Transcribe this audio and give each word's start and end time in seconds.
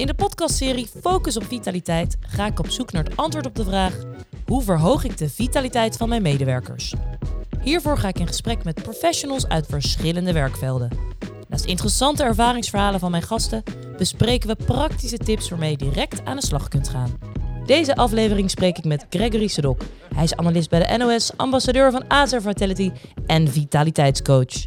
In 0.00 0.06
de 0.06 0.14
podcastserie 0.14 0.88
Focus 1.00 1.36
op 1.36 1.44
Vitaliteit 1.44 2.16
ga 2.20 2.46
ik 2.46 2.58
op 2.58 2.70
zoek 2.70 2.92
naar 2.92 3.04
het 3.04 3.16
antwoord 3.16 3.46
op 3.46 3.54
de 3.54 3.64
vraag: 3.64 3.94
hoe 4.46 4.62
verhoog 4.62 5.04
ik 5.04 5.18
de 5.18 5.28
vitaliteit 5.28 5.96
van 5.96 6.08
mijn 6.08 6.22
medewerkers? 6.22 6.94
Hiervoor 7.62 7.98
ga 7.98 8.08
ik 8.08 8.18
in 8.18 8.26
gesprek 8.26 8.64
met 8.64 8.82
professionals 8.82 9.48
uit 9.48 9.66
verschillende 9.66 10.32
werkvelden. 10.32 10.90
Naast 11.48 11.64
interessante 11.64 12.22
ervaringsverhalen 12.22 13.00
van 13.00 13.10
mijn 13.10 13.22
gasten 13.22 13.62
bespreken 13.96 14.48
we 14.48 14.64
praktische 14.64 15.18
tips 15.18 15.48
waarmee 15.48 15.70
je 15.70 15.76
direct 15.76 16.24
aan 16.24 16.36
de 16.36 16.44
slag 16.44 16.68
kunt 16.68 16.88
gaan. 16.88 17.18
Deze 17.66 17.96
aflevering 17.96 18.50
spreek 18.50 18.78
ik 18.78 18.84
met 18.84 19.06
Gregory 19.10 19.46
Sedok. 19.46 19.82
Hij 20.14 20.24
is 20.24 20.36
analist 20.36 20.70
bij 20.70 20.86
de 20.86 20.96
NOS, 20.96 21.30
ambassadeur 21.36 21.90
van 21.90 22.04
AZR 22.08 22.40
Vitality 22.40 22.90
en 23.26 23.48
vitaliteitscoach. 23.48 24.66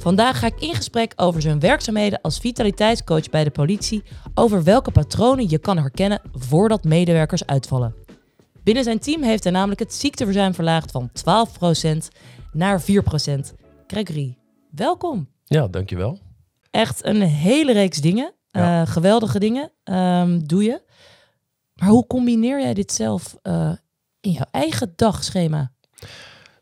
Vandaag 0.00 0.38
ga 0.38 0.46
ik 0.46 0.60
in 0.60 0.74
gesprek 0.74 1.12
over 1.16 1.40
zijn 1.42 1.60
werkzaamheden 1.60 2.20
als 2.20 2.38
vitaliteitscoach 2.38 3.28
bij 3.30 3.44
de 3.44 3.50
politie, 3.50 4.02
over 4.34 4.62
welke 4.64 4.90
patronen 4.90 5.48
je 5.48 5.58
kan 5.58 5.76
herkennen 5.78 6.20
voordat 6.32 6.84
medewerkers 6.84 7.46
uitvallen. 7.46 7.94
Binnen 8.62 8.84
zijn 8.84 8.98
team 8.98 9.22
heeft 9.22 9.42
hij 9.44 9.52
namelijk 9.52 9.80
het 9.80 9.94
ziekteverzuim 9.94 10.54
verlaagd 10.54 10.90
van 10.90 11.10
12% 11.10 12.08
naar 12.52 12.80
4%. 12.82 12.84
Gregory, 13.86 14.36
welkom. 14.70 15.28
Ja, 15.44 15.68
dankjewel. 15.68 16.18
Echt 16.70 17.04
een 17.04 17.22
hele 17.22 17.72
reeks 17.72 17.98
dingen, 17.98 18.32
Ja. 18.48 18.82
eh, 18.82 18.90
geweldige 18.90 19.38
dingen 19.38 19.72
ehm, 19.84 20.38
doe 20.44 20.62
je. 20.64 20.82
Maar 21.74 21.88
hoe 21.88 22.06
combineer 22.06 22.60
jij 22.60 22.74
dit 22.74 22.92
zelf 22.92 23.36
eh, 23.42 23.72
in 24.20 24.30
jouw 24.30 24.46
eigen 24.50 24.92
dagschema? 24.96 25.72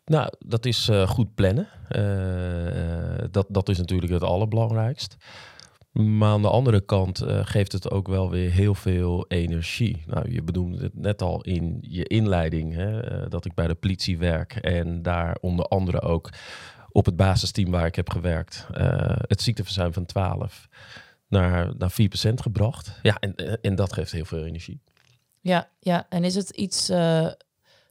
Nou, 0.08 0.32
dat 0.38 0.66
is 0.66 0.88
eh, 0.88 1.08
goed 1.08 1.34
plannen. 1.34 1.68
Eh, 1.88 3.28
dat, 3.30 3.46
dat 3.48 3.68
is 3.68 3.78
natuurlijk 3.78 4.12
het 4.12 4.22
allerbelangrijkst. 4.22 5.16
Maar 5.92 6.30
aan 6.30 6.42
de 6.42 6.50
andere 6.50 6.80
kant 6.80 7.20
eh, 7.20 7.40
geeft 7.42 7.72
het 7.72 7.90
ook 7.90 8.08
wel 8.08 8.30
weer 8.30 8.50
heel 8.50 8.74
veel 8.74 9.24
energie. 9.28 10.02
Nou, 10.06 10.32
je 10.32 10.42
bedoelde 10.42 10.82
het 10.82 10.94
net 10.94 11.22
al 11.22 11.42
in 11.42 11.78
je 11.80 12.04
inleiding, 12.04 12.74
hè, 12.74 13.00
eh, 13.00 13.30
dat 13.30 13.44
ik 13.44 13.54
bij 13.54 13.66
de 13.66 13.74
politie 13.74 14.18
werk 14.18 14.54
en 14.54 15.02
daar 15.02 15.36
onder 15.40 15.64
andere 15.64 16.00
ook 16.00 16.30
op 16.98 17.04
het 17.04 17.16
basisteam 17.16 17.70
waar 17.70 17.86
ik 17.86 17.94
heb 17.94 18.10
gewerkt, 18.10 18.66
eh, 18.72 19.16
het 19.16 19.42
ziekteverzuim 19.42 19.92
van 19.92 20.06
12 20.06 20.68
naar, 21.28 21.76
naar 21.76 21.90
4% 21.90 22.40
gebracht. 22.40 22.98
Ja, 23.02 23.16
en, 23.20 23.34
eh, 23.34 23.54
en 23.60 23.74
dat 23.74 23.92
geeft 23.92 24.12
heel 24.12 24.24
veel 24.24 24.44
energie. 24.44 24.80
Ja, 25.40 25.70
ja. 25.80 26.06
en 26.08 26.24
is 26.24 26.34
het 26.34 26.50
iets 26.50 26.88
eh, 26.88 27.28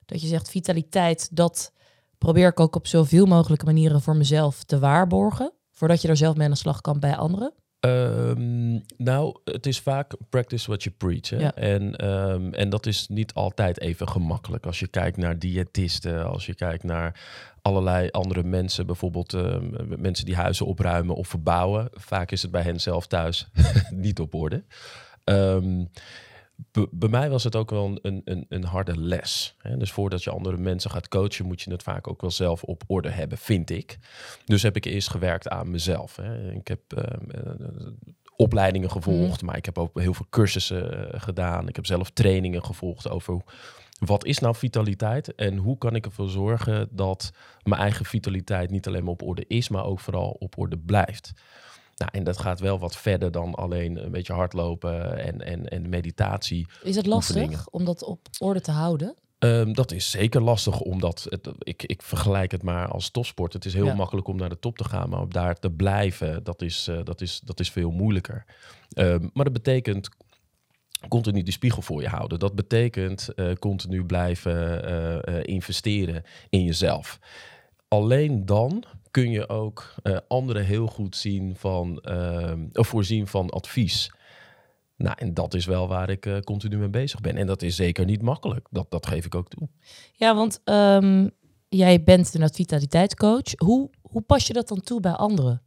dat 0.06 0.22
je 0.22 0.28
zegt 0.28 0.50
vitaliteit, 0.50 1.36
dat 1.36 1.74
probeer 2.18 2.48
ik 2.48 2.60
ook 2.60 2.76
op 2.76 2.88
zoveel 2.88 3.26
mogelijke 3.26 3.66
manieren 3.66 4.02
voor 4.02 4.16
mezelf 4.16 4.64
te 4.64 4.80
waarborgen, 4.80 5.52
voordat 5.72 6.02
je 6.02 6.08
er 6.08 6.18
zelf 6.18 6.36
mee 6.36 6.46
aan 6.46 6.52
de 6.52 6.58
slag 6.58 6.82
kan 6.82 7.00
bij 7.00 7.16
anderen? 7.16 7.54
Ehm, 7.80 8.80
nou, 8.98 9.40
het 9.44 9.66
is 9.66 9.80
vaak 9.80 10.14
practice 10.30 10.68
what 10.68 10.84
you 10.84 10.96
preach. 10.96 11.30
Hè? 11.30 11.38
Ja. 11.38 11.56
En, 11.56 11.96
ehm, 11.96 12.54
en 12.54 12.70
dat 12.70 12.86
is 12.86 13.08
niet 13.08 13.34
altijd 13.34 13.80
even 13.80 14.10
gemakkelijk. 14.10 14.66
Als 14.66 14.80
je 14.80 14.88
kijkt 14.88 15.18
naar 15.18 15.40
diëtisten, 15.40 16.30
als 16.30 16.46
je 16.46 16.56
kijkt 16.56 16.84
naar 16.84 17.20
allerlei 17.62 18.10
andere 18.10 18.44
mensen, 18.44 18.86
bijvoorbeeld 18.86 19.34
ehm, 19.34 20.02
mensen 20.02 20.26
die 20.26 20.36
huizen 20.36 20.66
opruimen 20.66 21.16
of 21.16 21.28
verbouwen. 21.28 21.90
Vaak 21.92 22.32
is 22.32 22.42
het 22.42 22.52
bij 22.52 22.62
hen 22.62 22.80
zelf 22.80 23.08
thuis 23.08 23.48
niet 23.90 24.20
op 24.20 24.34
orde. 24.34 24.64
Be- 25.24 25.88
bij 26.92 27.10
mij 27.10 27.30
was 27.30 27.44
het 27.44 27.56
ook 27.56 27.70
wel 27.70 28.00
een, 28.02 28.22
een, 28.26 28.46
een, 28.50 28.64
harde 28.64 29.00
les. 29.00 29.56
Hè? 29.58 29.78
Dus 29.78 29.92
voordat 29.92 30.24
je 30.24 30.30
andere 30.30 30.58
mensen 30.58 30.92
gaat 30.92 31.08
coachen, 31.08 31.46
moet 31.46 31.62
je 31.62 31.72
het 31.72 31.84
vaak 31.84 32.08
ook 32.08 32.22
wel 32.22 32.32
zelf 32.32 32.64
op 32.64 32.84
orde 32.88 33.10
hebben, 33.10 33.38
vind 33.38 33.70
ik. 33.70 33.98
Dus 34.46 34.64
heb 34.64 34.76
ik 34.76 34.86
eerst 34.86 35.10
gewerkt 35.10 35.50
aan 35.50 35.72
mezelf. 35.72 36.16
Hè. 36.16 36.52
Ik 36.52 36.68
heb 36.68 36.82
ehm, 36.88 37.30
eh, 37.30 37.88
opleidingen 38.36 38.92
gevolgd, 38.92 39.42
maar 39.42 39.58
ik 39.58 39.66
heb 39.66 39.78
ook 39.78 40.00
heel 40.00 40.14
veel 40.14 40.28
cursussen 40.30 41.12
eh, 41.14 41.22
gedaan. 41.22 41.68
Ik 41.68 41.76
heb 41.76 41.86
zelf 41.86 42.10
trainingen 42.10 42.64
gevolgd 42.64 43.10
over 43.10 43.42
wat 44.00 44.26
is 44.26 44.40
nou 44.40 44.56
vitaliteit 44.56 45.36
en 45.36 45.58
hoe 45.58 45.78
kan 45.78 45.96
ik 45.96 46.06
ervoor 46.06 46.30
zorgen 46.30 46.88
dat 46.92 47.32
mijn 47.64 47.82
eigen 47.82 48.06
vitaliteit 48.06 48.70
niet 48.70 48.88
alleen 48.88 49.04
maar 49.04 49.14
op 49.14 49.22
orde 49.22 49.46
is, 49.48 49.70
maar 49.70 49.86
ook 49.86 50.00
vooral 50.00 50.30
op 50.30 50.58
orde 50.58 50.78
blijft. 50.78 51.34
Nou, 51.98 52.12
en 52.14 52.24
dat 52.24 52.38
gaat 52.38 52.60
wel 52.60 52.80
wat 52.80 52.98
verder 52.98 53.32
dan 53.32 53.56
alleen 53.56 54.04
een 54.04 54.12
beetje 54.12 54.34
hardlopen 54.34 55.18
en, 55.18 55.42
en, 55.42 55.68
en 55.68 55.90
meditatie. 55.90 56.68
Is 56.84 56.96
het 56.96 57.06
lastig 57.06 57.68
om 57.70 57.86
dat 57.86 58.04
op 58.04 58.28
orde 58.40 58.62
te 58.62 58.72
houden? 58.72 59.16
Ehm, 59.40 59.74
dat 59.74 59.92
is 59.92 60.12
zeker 60.12 60.42
lastig, 60.42 60.80
omdat 60.80 61.28
het, 61.30 61.50
ik, 61.60 61.84
ik 61.84 62.02
vergelijk 62.02 62.52
het 62.52 62.64
maar 62.64 62.88
als 62.88 63.10
topsport. 63.10 63.54
Het 63.54 63.66
is 63.66 63.74
heel 63.74 63.86
Ja. 63.86 63.94
makkelijk 63.96 64.28
om 64.28 64.38
naar 64.38 64.50
de 64.50 64.60
top 64.60 64.78
te 64.78 64.84
gaan, 64.84 65.10
maar 65.10 65.22
om 65.22 65.32
daar 65.32 65.60
te 65.60 65.72
blijven, 65.72 66.44
dat 66.44 66.62
is, 66.62 66.88
eh, 66.88 67.00
dat 67.04 67.22
is, 67.22 67.42
dat 67.44 67.60
is 67.60 67.72
veel 67.72 67.92
moeilijker. 67.92 68.46
Ehm, 68.94 69.28
maar 69.34 69.44
dat 69.44 69.54
betekent 69.54 70.10
continu 71.08 71.44
die 71.44 71.54
spiegel 71.54 71.82
voor 71.82 72.02
je 72.02 72.08
houden. 72.08 72.40
Dat 72.40 72.56
betekent 72.56 73.34
eh, 73.34 73.54
continu 73.54 74.06
blijven 74.06 74.84
eh, 75.24 75.40
investeren 75.44 76.24
in 76.50 76.64
jezelf. 76.64 77.20
Alleen 77.88 78.46
dan 78.46 78.84
kun 79.18 79.32
je 79.32 79.50
ook 79.50 79.94
eh, 80.04 80.18
anderen 80.28 80.66
heel 80.66 80.88
goed 80.88 81.16
zien 81.16 81.56
van, 81.56 82.00
ehm, 82.00 82.66
of 82.74 82.88
voorzien 82.88 83.28
van 83.28 83.50
advies. 83.50 84.12
Nou, 84.98 85.16
en 85.20 85.34
dat 85.34 85.54
is 85.54 85.66
wel 85.66 85.88
waar 85.88 86.10
ik 86.10 86.26
eh, 86.26 86.40
continu 86.40 86.78
mee 86.78 86.90
bezig 86.90 87.22
ben. 87.22 87.38
En 87.38 87.48
dat 87.48 87.62
is 87.62 87.76
zeker 87.76 88.06
niet 88.06 88.22
makkelijk. 88.22 88.68
Dat, 88.72 88.92
dat 88.92 89.06
geef 89.08 89.26
ik 89.26 89.36
ook 89.36 89.50
toe. 89.50 89.68
Ja, 90.14 90.36
want 90.36 90.62
ehm, 90.64 91.30
jij 91.70 92.04
bent 92.04 92.34
een 92.34 92.50
vitaliteitscoach. 92.54 93.54
Hoe, 93.56 93.90
hoe 94.02 94.22
pas 94.22 94.48
je 94.48 94.54
dat 94.54 94.68
dan 94.68 94.82
toe 94.82 95.00
bij 95.00 95.12
anderen? 95.12 95.62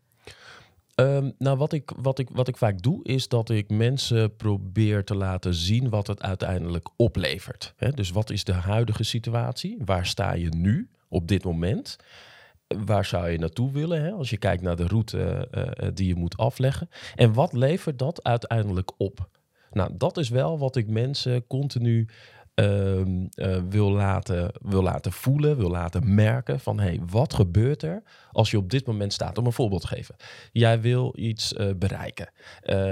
Ehm, 0.95 1.31
nou, 1.39 1.57
wat 1.57 1.73
ik, 1.73 1.93
wat, 1.97 2.19
ik, 2.19 2.29
wat 2.33 2.49
ik 2.49 2.57
vaak 2.57 2.83
doe, 2.83 3.05
is 3.05 3.29
dat 3.29 3.51
ik 3.51 3.71
mensen 3.71 4.37
probeer 4.37 5.05
te 5.05 5.15
laten 5.15 5.55
zien 5.55 5.89
wat 5.89 6.07
het 6.07 6.23
uiteindelijk 6.23 6.89
oplevert. 6.97 7.75
Dus 7.95 8.11
wat 8.11 8.31
is 8.31 8.45
de 8.45 8.53
huidige 8.53 9.05
situatie? 9.05 9.79
Waar 9.85 10.07
sta 10.07 10.33
je 10.33 10.49
nu 10.49 10.91
op 11.09 11.29
dit 11.29 11.45
moment? 11.45 11.97
Waar 12.79 13.05
zou 13.05 13.29
je 13.29 13.39
naartoe 13.39 13.73
willen 13.73 14.03
hè? 14.03 14.11
als 14.11 14.31
je 14.31 14.37
kijkt 14.37 14.63
naar 14.63 14.77
de 14.77 14.87
route 14.87 15.49
eh, 15.51 15.63
eh, 15.67 15.95
die 15.95 16.07
je 16.07 16.15
moet 16.15 16.37
afleggen? 16.37 16.89
En 17.15 17.33
wat 17.33 17.53
levert 17.53 17.99
dat 17.99 18.25
uiteindelijk 18.25 18.91
op? 18.97 19.29
Nou, 19.71 19.91
dat 19.97 20.17
is 20.17 20.29
wel 20.29 20.59
wat 20.59 20.77
ik 20.77 20.89
mensen 20.89 21.47
continu 21.47 22.09
ehm, 22.55 23.27
eh, 23.31 23.63
wil, 23.69 23.91
laten, 23.91 24.53
wil 24.63 24.83
laten 24.83 25.13
voelen, 25.13 25.57
wil 25.57 25.71
laten 25.71 26.15
merken 26.15 26.61
van 26.61 26.81
hé, 26.81 26.87
hey, 26.87 27.01
wat 27.07 27.35
gebeurt 27.35 27.83
er 27.83 28.03
als 28.33 28.51
je 28.51 28.59
op 28.59 28.71
dit 28.71 28.87
moment 28.87 29.13
staat? 29.13 29.39
Om 29.39 29.47
een 29.47 29.53
voorbeeld 29.53 29.81
te 29.81 29.87
geven. 29.87 30.15
Jij 30.53 30.81
wil 30.81 31.13
iets 31.17 31.55
bereiken. 31.77 32.33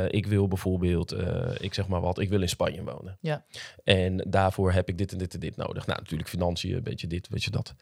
Ik 0.09 0.27
wil 0.27 0.49
bijvoorbeeld, 0.49 1.17
ik 1.61 1.75
zeg 1.75 1.89
maar 1.89 2.01
wat, 2.01 2.19
ik 2.19 2.29
wil 2.29 2.43
in 2.43 2.49
Spanje 2.49 2.85
wonen. 2.85 3.19
Ja. 3.21 3.45
En 3.85 4.27
daarvoor 4.29 4.73
heb 4.73 4.89
ik 4.89 4.99
dit 4.99 5.13
en 5.13 5.19
dit 5.19 5.35
en 5.35 5.41
dit 5.41 5.57
nodig. 5.57 5.87
Nou, 5.87 5.99
natuurlijk 5.99 6.29
financiën, 6.29 6.77
een 6.77 6.83
beetje 6.83 7.07
dit, 7.07 7.29
weet 7.29 7.45
je 7.45 7.51
dat. 7.51 7.75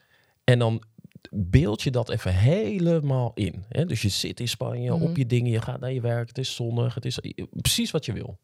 En 0.46 0.58
dan 0.58 0.82
beeld 1.30 1.82
je 1.82 1.90
dat 1.90 2.08
even 2.10 2.34
helemaal 2.34 3.32
in. 3.34 3.64
Hè? 3.68 3.84
Dus 3.86 4.02
je 4.02 4.08
zit 4.08 4.40
in 4.40 4.48
Spanje 4.48 4.92
Mhm. 4.92 5.02
op 5.02 5.16
je 5.16 5.26
dingen, 5.26 5.50
je 5.50 5.60
gaat 5.60 5.80
naar 5.80 5.92
je 5.92 6.00
werk, 6.00 6.28
het 6.28 6.38
is 6.38 6.54
zonnig, 6.54 6.94
het 6.94 7.04
is 7.04 7.18
precies 7.50 7.90
wat 7.90 8.04
je 8.04 8.12
wil. 8.12 8.38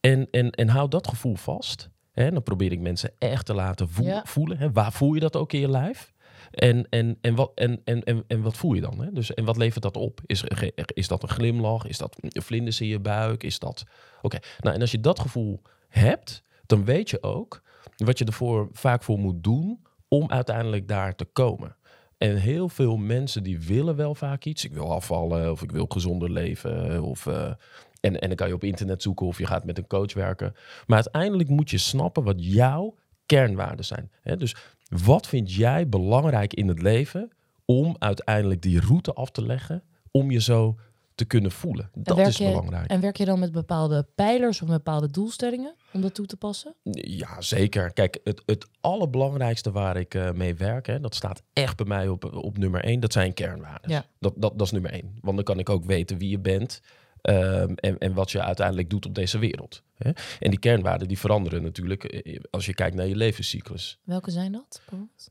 En, 0.00 0.28
en, 0.30 0.50
en 0.50 0.68
hou 0.68 0.88
dat 0.88 1.08
gevoel 1.08 1.36
vast. 1.36 1.88
Hè? 2.12 2.30
Dan 2.30 2.42
probeer 2.42 2.72
ik 2.72 2.80
mensen 2.80 3.12
echt 3.18 3.46
te 3.46 3.54
laten 3.54 3.88
voel- 3.88 4.06
Ja. 4.06 4.22
voelen. 4.24 4.58
Hè? 4.58 4.72
Waar 4.72 4.92
voel 4.92 5.14
je 5.14 5.20
dat 5.20 5.36
ook 5.36 5.52
in 5.52 5.60
je 5.60 5.70
lijf? 5.70 6.12
En, 6.50 6.86
en, 6.88 7.18
en, 7.20 7.34
wat, 7.34 7.52
en, 7.54 7.80
en, 7.84 8.02
en, 8.04 8.24
en 8.26 8.42
wat 8.42 8.56
voel 8.56 8.74
je 8.74 8.80
dan? 8.80 9.00
Hè? 9.02 9.12
Dus, 9.12 9.34
en 9.34 9.44
wat 9.44 9.56
levert 9.56 9.82
dat 9.82 9.96
op? 9.96 10.20
Is, 10.26 10.44
is 10.86 11.08
dat 11.08 11.22
een 11.22 11.28
glimlach? 11.28 11.86
Is 11.86 11.98
dat 11.98 12.16
vlinders 12.20 12.80
in 12.80 12.86
je 12.86 13.00
buik? 13.00 13.42
Is 13.42 13.58
dat... 13.58 13.84
Oké, 14.22 14.38
nou 14.60 14.74
en 14.74 14.80
als 14.80 14.90
je 14.90 15.00
dat 15.00 15.20
gevoel 15.20 15.62
hebt, 15.88 16.42
dan 16.66 16.84
weet 16.84 17.10
je 17.10 17.22
ook 17.22 17.62
wat 17.96 18.18
je 18.18 18.24
ervoor 18.24 18.68
vaak 18.72 19.02
voor 19.02 19.18
moet 19.18 19.44
doen 19.44 19.86
om 20.08 20.30
uiteindelijk 20.30 20.88
daar 20.88 21.14
te 21.14 21.24
komen. 21.24 21.76
En 22.18 22.36
heel 22.36 22.68
veel 22.68 22.96
mensen 22.96 23.42
die 23.42 23.60
willen 23.60 23.96
wel 23.96 24.14
vaak 24.14 24.44
iets. 24.44 24.64
Ik 24.64 24.72
wil 24.72 24.92
afvallen 24.92 25.50
of 25.50 25.62
ik 25.62 25.70
wil 25.70 25.86
gezonder 25.88 26.30
leven. 26.30 27.02
Of, 27.02 27.26
eh, 27.26 27.52
en, 28.00 28.20
en 28.20 28.28
dan 28.28 28.36
kan 28.36 28.48
je 28.48 28.54
op 28.54 28.64
internet 28.64 29.02
zoeken 29.02 29.26
of 29.26 29.38
je 29.38 29.46
gaat 29.46 29.64
met 29.64 29.78
een 29.78 29.86
coach 29.86 30.14
werken. 30.14 30.54
Maar 30.86 30.96
uiteindelijk 30.96 31.48
moet 31.48 31.70
je 31.70 31.78
snappen 31.78 32.24
wat 32.24 32.44
jouw 32.44 32.94
kernwaarden 33.26 33.84
zijn. 33.84 34.10
Hè? 34.22 34.36
Dus 34.36 34.56
wat 34.88 35.26
vind 35.26 35.54
jij 35.54 35.88
belangrijk 35.88 36.54
in 36.54 36.68
het 36.68 36.82
leven 36.82 37.30
om 37.64 37.96
uiteindelijk 37.98 38.62
die 38.62 38.80
route 38.80 39.12
af 39.12 39.30
te 39.30 39.46
leggen 39.46 39.82
om 40.10 40.30
je 40.30 40.40
zo 40.40 40.76
te 41.18 41.24
kunnen 41.24 41.50
voelen? 41.50 41.90
Dat 41.94 42.18
is 42.18 42.36
je- 42.36 42.44
belangrijk. 42.44 42.90
En 42.90 43.00
werk 43.00 43.16
je 43.16 43.24
dan 43.24 43.38
met 43.38 43.52
bepaalde 43.52 44.06
pijlers 44.14 44.62
of 44.62 44.68
bepaalde 44.68 45.10
doelstellingen 45.10 45.74
om 45.92 46.00
dat 46.00 46.14
toe 46.14 46.26
te 46.26 46.36
passen? 46.36 46.74
Ja, 46.92 47.40
zeker. 47.40 47.92
Kijk, 47.92 48.18
het, 48.24 48.42
het 48.46 48.66
allerbelangrijkste 48.80 49.70
waar 49.70 49.96
ik 49.96 50.14
eh, 50.14 50.32
mee 50.32 50.54
werk, 50.54 50.86
hè, 50.86 51.00
dat 51.00 51.14
staat 51.14 51.42
echt 51.52 51.76
bij 51.76 51.86
mij 51.86 52.08
op, 52.08 52.24
op 52.34 52.58
nummer 52.58 52.84
één, 52.84 53.00
dat 53.00 53.12
zijn 53.12 53.34
kernwaarden. 53.34 53.90
Ja. 53.90 54.04
Dat, 54.18 54.32
dat, 54.36 54.58
dat 54.58 54.66
is 54.66 54.72
nummer 54.72 54.92
één. 54.92 55.18
Want 55.20 55.36
dan 55.36 55.44
kan 55.44 55.58
ik 55.58 55.68
ook 55.68 55.84
weten 55.84 56.18
wie 56.18 56.30
je 56.30 56.38
bent, 56.38 56.80
Ehm, 57.22 57.72
en, 57.74 57.98
en 57.98 58.12
wat 58.14 58.30
je 58.30 58.42
uiteindelijk 58.42 58.90
doet 58.90 59.06
op 59.06 59.14
deze 59.14 59.38
wereld. 59.38 59.82
Hè? 59.96 60.10
En 60.40 60.50
die 60.50 60.58
kernwaarden 60.58 61.08
die 61.08 61.18
veranderen 61.18 61.62
natuurlijk 61.62 62.04
eh, 62.04 62.40
als 62.50 62.66
je 62.66 62.74
kijkt 62.74 62.96
naar 62.96 63.06
je 63.06 63.16
levenscyclus. 63.16 63.98
Welke 64.04 64.30
zijn 64.30 64.52
dat? 64.52 64.82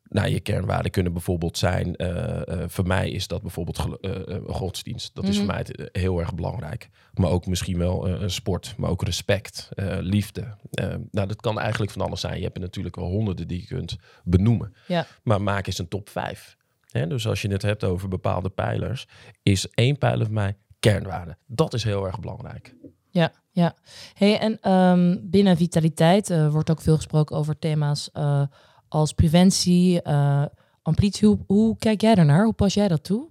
Nou, 0.09 0.27
je 0.29 0.39
kernwaarden 0.39 0.91
kunnen 0.91 1.13
bijvoorbeeld 1.13 1.57
zijn, 1.57 1.95
eh, 1.95 2.47
eh, 2.61 2.69
voor 2.69 2.87
mij 2.87 3.09
is 3.09 3.27
dat 3.27 3.41
bijvoorbeeld 3.41 3.77
godsdienst. 4.47 5.15
Dat 5.15 5.27
is 5.27 5.37
voor 5.37 5.45
Mhm. 5.45 5.55
mij 5.55 5.89
heel 5.91 6.19
erg 6.19 6.35
belangrijk. 6.35 6.89
Maar 7.13 7.29
ook 7.29 7.45
misschien 7.45 7.77
wel 7.77 8.19
sport, 8.29 8.73
maar 8.77 8.89
ook 8.89 9.03
respect, 9.03 9.69
liefde. 9.99 10.55
nou, 11.11 11.27
dat 11.27 11.41
kan 11.41 11.59
eigenlijk 11.59 11.91
van 11.91 12.01
alles 12.01 12.19
zijn. 12.21 12.37
Je 12.37 12.43
hebt 12.43 12.55
er 12.55 12.61
natuurlijk 12.61 12.95
wel 12.95 13.09
honderden 13.09 13.47
die 13.47 13.59
je 13.59 13.67
kunt 13.67 13.95
benoemen. 14.23 14.73
Ja. 14.87 15.07
Maar 15.23 15.41
maak 15.41 15.67
eens 15.67 15.77
een 15.77 15.87
top 15.87 16.09
5. 16.09 16.57
Hè, 16.87 17.07
dus 17.07 17.27
als 17.27 17.41
je 17.41 17.47
het 17.51 17.61
hebt 17.61 17.83
over 17.83 18.09
bepaalde 18.09 18.49
pijlers, 18.49 19.07
is 19.43 19.67
één 19.69 19.97
pijler 19.97 20.25
voor 20.25 20.33
mij 20.35 20.57
kernwaarde. 20.79 21.37
Dat 21.45 21.73
is 21.73 21.83
heel 21.83 22.05
erg 22.05 22.19
belangrijk. 22.19 22.75
Ja, 23.09 23.31
ja. 23.51 23.75
Hey, 24.13 24.39
en 24.39 24.57
ehm, 24.61 25.17
binnen 25.21 25.57
vitaliteit 25.57 26.29
eh, 26.29 26.49
wordt 26.49 26.69
ook 26.71 26.81
veel 26.81 26.95
gesproken 26.95 27.35
over 27.35 27.59
thema's 27.59 28.09
eh, 28.13 28.41
als 28.87 29.13
preventie, 29.13 30.01
eh, 30.01 30.45
amplitie. 30.81 31.27
Hoe, 31.27 31.37
hoe 31.47 31.77
kijk 31.77 32.01
jij 32.01 32.15
daarnaar? 32.15 32.43
Hoe 32.43 32.53
pas 32.53 32.73
jij 32.73 32.87
dat 32.87 33.03
toe? 33.03 33.29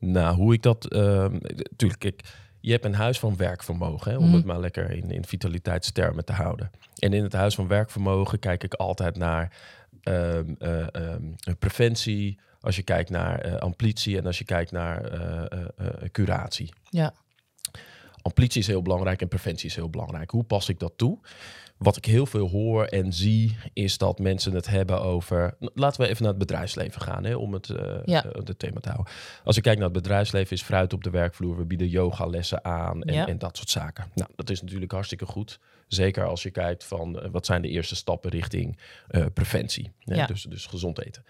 Nou, 0.00 0.36
hoe 0.36 0.54
ik 0.54 0.62
dat... 0.62 0.84
ehm 0.86 1.32
natuurlijk, 1.70 2.00
kijk, 2.00 2.22
je 2.60 2.70
hebt 2.70 2.84
een 2.84 2.94
huis 2.94 3.18
van 3.18 3.36
werkvermogen, 3.36 4.10
hè, 4.10 4.18
om 4.18 4.24
Mhm. 4.26 4.34
het 4.34 4.44
maar 4.44 4.60
lekker 4.60 4.90
in, 4.90 5.10
in 5.10 5.24
vitaliteitstermen 5.24 6.24
te 6.24 6.32
houden. 6.32 6.70
En 6.98 7.12
in 7.12 7.22
het 7.22 7.32
huis 7.32 7.54
van 7.54 7.68
werkvermogen 7.68 8.38
kijk 8.38 8.64
ik 8.64 8.74
altijd 8.74 9.16
naar 9.16 9.56
ehm, 10.02 10.54
eh, 10.58 10.94
ehm, 10.94 11.22
preventie, 11.58 12.38
als 12.62 12.76
je 12.76 12.82
kijkt 12.82 13.10
naar 13.10 13.38
eh, 13.40 13.54
amplitie 13.54 14.18
en 14.18 14.26
als 14.26 14.38
je 14.38 14.44
kijkt 14.44 14.70
naar 14.70 15.04
eh, 15.04 15.60
eh, 15.76 16.10
curatie. 16.12 16.72
Ja. 16.90 17.14
Amplitie 18.22 18.60
is 18.60 18.66
heel 18.66 18.82
belangrijk 18.82 19.20
en 19.22 19.28
preventie 19.28 19.68
is 19.68 19.74
heel 19.74 19.90
belangrijk. 19.90 20.30
Hoe 20.30 20.44
pas 20.44 20.68
ik 20.68 20.78
dat 20.78 20.92
toe? 20.96 21.18
Wat 21.78 21.96
ik 21.96 22.04
heel 22.04 22.26
veel 22.26 22.48
hoor 22.48 22.84
en 22.84 23.12
zie, 23.12 23.56
is 23.72 23.98
dat 23.98 24.18
mensen 24.18 24.52
het 24.54 24.66
hebben 24.66 25.00
over. 25.00 25.54
Laten 25.58 26.00
we 26.00 26.06
even 26.08 26.22
naar 26.22 26.30
het 26.30 26.38
bedrijfsleven 26.40 27.00
gaan, 27.00 27.24
hè, 27.24 27.34
om 27.34 27.52
het, 27.52 27.66
Ja. 28.04 28.24
eh, 28.24 28.30
het 28.44 28.58
thema 28.58 28.80
te 28.80 28.88
houden. 28.88 29.12
Als 29.44 29.56
ik 29.56 29.62
kijk 29.62 29.76
naar 29.76 29.84
het 29.84 29.92
bedrijfsleven, 30.02 30.56
is 30.56 30.62
fruit 30.62 30.92
op 30.92 31.04
de 31.04 31.10
werkvloer. 31.10 31.56
We 31.56 31.64
bieden 31.64 31.88
yogalessen 31.88 32.64
aan 32.64 33.02
en, 33.02 33.14
Ja. 33.14 33.26
en 33.26 33.38
dat 33.38 33.56
soort 33.56 33.70
zaken. 33.70 34.10
Nou, 34.14 34.30
dat 34.36 34.50
is 34.50 34.60
natuurlijk 34.62 34.92
hartstikke 34.92 35.26
goed. 35.26 35.58
Zeker 35.88 36.24
als 36.26 36.42
je 36.42 36.50
kijkt 36.50 36.84
van 36.84 37.30
wat 37.30 37.46
zijn 37.46 37.62
de 37.62 37.68
eerste 37.68 37.96
stappen 37.96 38.30
richting 38.30 38.78
preventie. 39.34 39.92
Hè, 39.98 40.14
Ja. 40.14 40.26
dus, 40.26 40.42
dus 40.42 40.66
gezond 40.66 41.04
eten. 41.04 41.24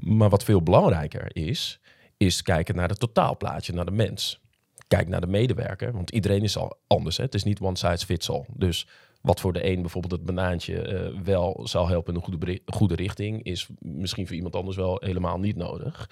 Maar 0.00 0.28
wat 0.28 0.44
veel 0.44 0.62
belangrijker 0.62 1.36
is, 1.36 1.80
is 2.16 2.42
kijken 2.42 2.76
naar 2.76 2.88
het 2.88 3.00
totaalplaatje, 3.00 3.72
naar 3.72 3.84
de 3.84 3.90
mens. 3.90 4.40
Kijk 4.88 5.08
naar 5.08 5.20
de 5.20 5.26
medewerker, 5.26 5.92
want 5.92 6.10
iedereen 6.10 6.42
is 6.42 6.56
al 6.56 6.78
anders. 6.86 7.16
Hè? 7.16 7.24
Het 7.24 7.34
is 7.34 7.44
niet 7.44 7.60
one 7.60 7.76
size 7.76 8.06
fits 8.06 8.30
all. 8.30 8.44
Dus 8.54 8.86
wat 9.20 9.40
voor 9.40 9.52
de 9.52 9.66
een 9.70 9.80
bijvoorbeeld 9.80 10.12
het 10.12 10.24
banaantje 10.24 10.82
eh, 10.82 11.20
wel 11.24 11.60
zal 11.68 11.88
helpen 11.88 12.14
in 12.14 12.20
een 12.20 12.24
goede, 12.26 12.60
goede 12.66 12.94
richting, 12.94 13.42
is 13.42 13.68
misschien 13.78 14.26
voor 14.26 14.36
iemand 14.36 14.56
anders 14.56 14.76
wel 14.76 14.96
helemaal 15.04 15.38
niet 15.38 15.56
nodig. 15.56 16.10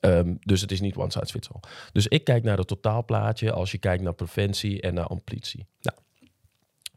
Ehm, 0.00 0.34
dus 0.40 0.60
het 0.60 0.72
is 0.72 0.80
niet 0.80 0.96
one 0.96 1.10
size 1.10 1.32
fits 1.32 1.52
all. 1.52 1.60
Dus 1.92 2.06
ik 2.06 2.24
kijk 2.24 2.42
naar 2.42 2.58
het 2.58 2.66
totaalplaatje 2.66 3.52
als 3.52 3.70
je 3.70 3.78
kijkt 3.78 4.02
naar 4.02 4.14
preventie 4.14 4.80
en 4.80 4.94
naar 4.94 5.06
amplitie. 5.06 5.66
Nou, 5.80 5.98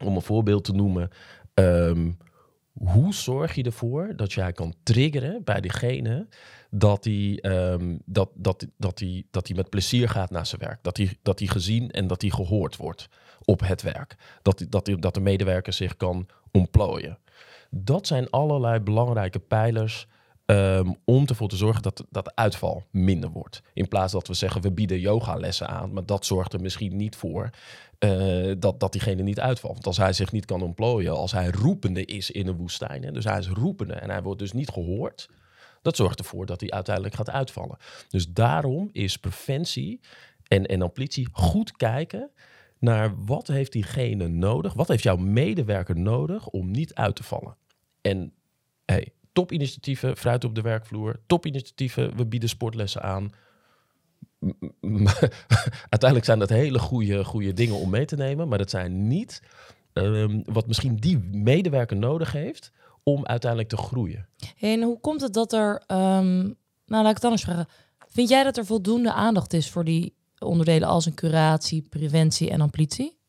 om 0.04 0.16
een 0.16 0.22
voorbeeld 0.22 0.64
te 0.64 0.72
noemen, 0.72 1.10
ehm, 1.54 2.10
hoe 2.72 3.14
zorg 3.14 3.54
je 3.54 3.62
ervoor 3.62 4.16
dat 4.16 4.32
jij 4.32 4.52
kan 4.52 4.74
triggeren 4.82 5.44
bij 5.44 5.60
diegene 5.60 6.26
dat 6.70 7.04
hij 7.04 7.38
ehm, 7.40 7.96
dat, 8.04 8.30
dat, 8.34 8.66
dat 8.76 8.98
die, 8.98 9.26
dat 9.30 9.46
die 9.46 9.56
met 9.56 9.70
plezier 9.70 10.08
gaat 10.08 10.30
naar 10.30 10.46
zijn 10.46 10.60
werk. 10.60 10.82
Dat 10.82 10.96
hij 10.96 11.18
dat 11.22 11.38
die 11.38 11.48
gezien 11.48 11.90
en 11.90 12.06
dat 12.06 12.20
hij 12.20 12.30
gehoord 12.30 12.76
wordt 12.76 13.08
op 13.44 13.60
het 13.60 13.82
werk. 13.82 14.16
Dat, 14.42 14.66
dat, 14.68 14.90
dat 14.98 15.14
de 15.14 15.20
medewerker 15.20 15.72
zich 15.72 15.96
kan 15.96 16.28
ontplooien. 16.50 17.18
Dat 17.70 18.06
zijn 18.06 18.30
allerlei 18.30 18.80
belangrijke 18.80 19.38
pijlers 19.38 20.06
ehm, 20.50 20.92
om 21.04 21.26
ervoor 21.26 21.48
te 21.48 21.56
zorgen 21.56 21.82
dat, 21.82 22.04
dat 22.10 22.24
de 22.24 22.34
uitval 22.34 22.82
minder 22.90 23.30
wordt. 23.30 23.62
In 23.72 23.88
plaats 23.88 24.12
dat 24.12 24.26
we 24.26 24.34
zeggen 24.34 24.62
we 24.62 24.72
bieden 24.72 25.00
yogalessen 25.00 25.68
aan, 25.68 25.92
maar 25.92 26.06
dat 26.06 26.24
zorgt 26.24 26.52
er 26.52 26.60
misschien 26.60 26.96
niet 26.96 27.16
voor 27.16 27.50
eh, 27.98 28.52
dat, 28.58 28.80
dat 28.80 28.92
diegene 28.92 29.22
niet 29.22 29.40
uitvalt. 29.40 29.72
Want 29.72 29.86
als 29.86 29.96
hij 29.96 30.12
zich 30.12 30.32
niet 30.32 30.44
kan 30.44 30.62
ontplooien, 30.62 31.16
als 31.16 31.32
hij 31.32 31.50
roepende 31.50 32.04
is 32.04 32.30
in 32.30 32.46
een 32.46 32.56
woestijn, 32.56 33.02
hè, 33.02 33.12
dus 33.12 33.24
hij 33.24 33.38
is 33.38 33.48
roepende 33.48 33.94
en 33.94 34.10
hij 34.10 34.22
wordt 34.22 34.38
dus 34.38 34.52
niet 34.52 34.70
gehoord, 34.70 35.28
dat 35.82 35.96
zorgt 35.96 36.18
ervoor 36.18 36.46
dat 36.46 36.60
hij 36.60 36.70
uiteindelijk 36.70 37.14
gaat 37.14 37.30
uitvallen. 37.30 37.76
Dus 38.08 38.28
daarom 38.28 38.88
is 38.92 39.16
preventie 39.16 40.00
en, 40.48 40.66
en 40.66 40.82
amplitie 40.82 41.28
goed 41.32 41.76
kijken 41.76 42.30
naar 42.78 43.24
wat 43.24 43.46
heeft 43.46 43.72
diegene 43.72 44.28
nodig, 44.28 44.74
wat 44.74 44.88
heeft 44.88 45.02
jouw 45.02 45.16
medewerker 45.16 45.98
nodig 45.98 46.48
om 46.48 46.70
niet 46.70 46.94
uit 46.94 47.16
te 47.16 47.22
vallen. 47.22 47.56
En 48.00 48.32
hey, 48.84 49.12
topinitiatieven, 49.32 50.16
fruit 50.16 50.44
op 50.44 50.54
de 50.54 50.60
werkvloer, 50.60 51.20
topinitiatieven, 51.26 52.16
we 52.16 52.26
bieden 52.26 52.48
sportlessen 52.48 53.02
aan. 53.02 53.30
Uiteindelijk 55.88 56.24
zijn 56.24 56.38
dat 56.38 56.48
hele 56.48 56.78
goede, 56.78 57.24
goede 57.24 57.52
dingen 57.52 57.76
om 57.76 57.90
mee 57.90 58.04
te 58.04 58.16
nemen, 58.16 58.48
maar 58.48 58.58
dat 58.58 58.70
zijn 58.70 59.06
niet 59.06 59.42
ehm, 59.92 60.40
wat 60.44 60.66
misschien 60.66 60.96
die 60.96 61.18
medewerker 61.18 61.96
nodig 61.96 62.32
heeft 62.32 62.72
om 63.02 63.26
uiteindelijk 63.26 63.70
te 63.70 63.76
groeien. 63.76 64.28
En 64.58 64.82
hoe 64.82 65.00
komt 65.00 65.20
het 65.20 65.32
dat 65.32 65.52
er, 65.52 65.82
ehm, 65.86 66.38
nou 66.86 67.02
laat 67.02 67.08
ik 67.08 67.14
het 67.14 67.24
anders 67.24 67.42
vragen. 67.42 67.66
Vind 68.08 68.28
jij 68.28 68.42
dat 68.42 68.56
er 68.56 68.66
voldoende 68.66 69.12
aandacht 69.12 69.52
is 69.52 69.70
voor 69.70 69.84
die 69.84 70.14
onderdelen 70.38 70.88
als 70.88 71.06
een 71.06 71.14
curatie, 71.14 71.82
preventie 71.82 72.50
en 72.50 72.60
amplitie? 72.60 73.19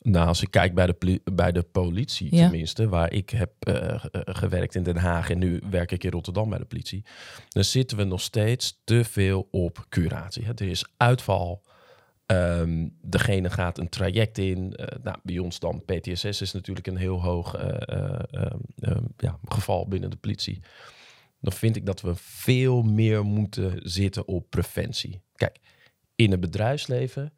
Nou, 0.00 0.26
als 0.26 0.42
ik 0.42 0.50
kijk 0.50 0.74
bij 0.74 0.86
de, 0.86 1.20
bij 1.32 1.52
de 1.52 1.62
politie 1.62 2.34
Ja. 2.34 2.42
tenminste, 2.42 2.88
waar 2.88 3.12
ik 3.12 3.30
heb 3.30 3.50
eh, 3.58 3.74
ge- 4.00 4.22
gewerkt 4.24 4.74
in 4.74 4.82
Den 4.82 4.96
Haag 4.96 5.30
en 5.30 5.38
nu 5.38 5.60
werk 5.70 5.92
ik 5.92 6.04
in 6.04 6.10
Rotterdam 6.10 6.48
bij 6.48 6.58
de 6.58 6.64
politie, 6.64 7.04
dan 7.48 7.64
zitten 7.64 7.96
we 7.96 8.04
nog 8.04 8.20
steeds 8.20 8.80
te 8.84 9.04
veel 9.04 9.48
op 9.50 9.86
curatie. 9.88 10.44
hè. 10.44 10.52
Er 10.54 10.68
is 10.68 10.84
uitval. 10.96 11.62
Ehm, 12.26 12.88
degene 13.02 13.50
gaat 13.50 13.78
een 13.78 13.88
traject 13.88 14.38
in. 14.38 14.74
Eh, 14.74 14.98
nou, 15.02 15.16
bij 15.22 15.38
ons 15.38 15.58
dan 15.58 15.82
PTSS 15.84 16.40
is 16.40 16.52
natuurlijk 16.52 16.86
een 16.86 16.96
heel 16.96 17.22
hoog 17.22 17.54
eh, 17.54 17.68
eh, 17.98 18.20
ehm, 18.30 18.58
ehm, 18.80 19.04
ja, 19.16 19.38
geval 19.44 19.88
binnen 19.88 20.10
de 20.10 20.16
politie. 20.16 20.60
Dan 21.40 21.52
vind 21.52 21.76
ik 21.76 21.86
dat 21.86 22.00
we 22.00 22.12
veel 22.14 22.82
meer 22.82 23.24
moeten 23.24 23.80
zitten 23.82 24.28
op 24.28 24.50
preventie. 24.50 25.20
Kijk, 25.34 25.58
in 26.14 26.30
het 26.30 26.40
bedrijfsleven 26.40 27.32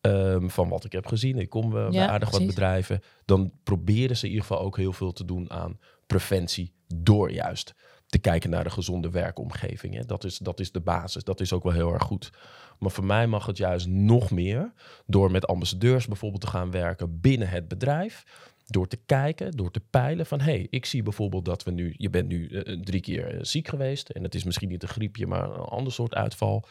Ehm, 0.00 0.48
van 0.48 0.68
wat 0.68 0.84
ik 0.84 0.92
heb 0.92 1.06
gezien, 1.06 1.38
ik 1.38 1.48
kom 1.48 1.76
eh, 1.76 1.88
bij 1.88 2.08
aardig 2.08 2.30
wat 2.30 2.46
bedrijven, 2.46 3.02
dan 3.24 3.52
proberen 3.62 4.16
ze 4.16 4.24
in 4.24 4.30
ieder 4.30 4.46
geval 4.46 4.64
ook 4.64 4.76
heel 4.76 4.92
veel 4.92 5.12
te 5.12 5.24
doen 5.24 5.50
aan 5.50 5.78
preventie 6.06 6.72
door 6.94 7.30
juist 7.30 7.74
te 8.08 8.18
kijken 8.18 8.50
naar 8.50 8.64
de 8.64 8.70
gezonde 8.70 9.10
werkomgeving. 9.10 9.94
Hè. 9.94 10.04
Dat, 10.04 10.24
is, 10.24 10.38
dat 10.38 10.60
is 10.60 10.72
de 10.72 10.80
basis, 10.80 11.24
dat 11.24 11.40
is 11.40 11.52
ook 11.52 11.62
wel 11.62 11.72
heel 11.72 11.92
erg 11.92 12.02
goed. 12.02 12.30
Maar 12.78 12.90
voor 12.90 13.04
mij 13.04 13.26
mag 13.26 13.46
het 13.46 13.56
juist 13.56 13.86
nog 13.86 14.30
meer 14.30 14.72
door 15.06 15.30
met 15.30 15.46
ambassadeurs 15.46 16.06
bijvoorbeeld 16.06 16.40
te 16.40 16.46
gaan 16.46 16.70
werken 16.70 17.20
binnen 17.20 17.48
het 17.48 17.68
bedrijf. 17.68 18.24
Door 18.66 18.88
te 18.88 18.98
kijken, 19.06 19.50
door 19.50 19.70
te 19.70 19.80
peilen 19.90 20.26
van 20.26 20.40
hé, 20.40 20.52
hey, 20.52 20.66
ik 20.70 20.84
zie 20.86 21.02
bijvoorbeeld 21.02 21.44
dat 21.44 21.62
we 21.62 21.70
nu, 21.70 21.94
je 21.96 22.10
bent 22.10 22.28
nu 22.28 22.48
eh, 22.48 22.80
drie 22.80 23.00
keer 23.00 23.34
eh, 23.34 23.38
ziek 23.42 23.68
geweest 23.68 24.08
en 24.08 24.22
het 24.22 24.34
is 24.34 24.44
misschien 24.44 24.68
niet 24.68 24.82
een 24.82 24.88
griepje, 24.88 25.26
maar 25.26 25.44
een 25.44 25.56
ander 25.56 25.92
soort 25.92 26.14
uitval. 26.14 26.64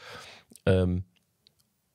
Ehm, 0.64 0.98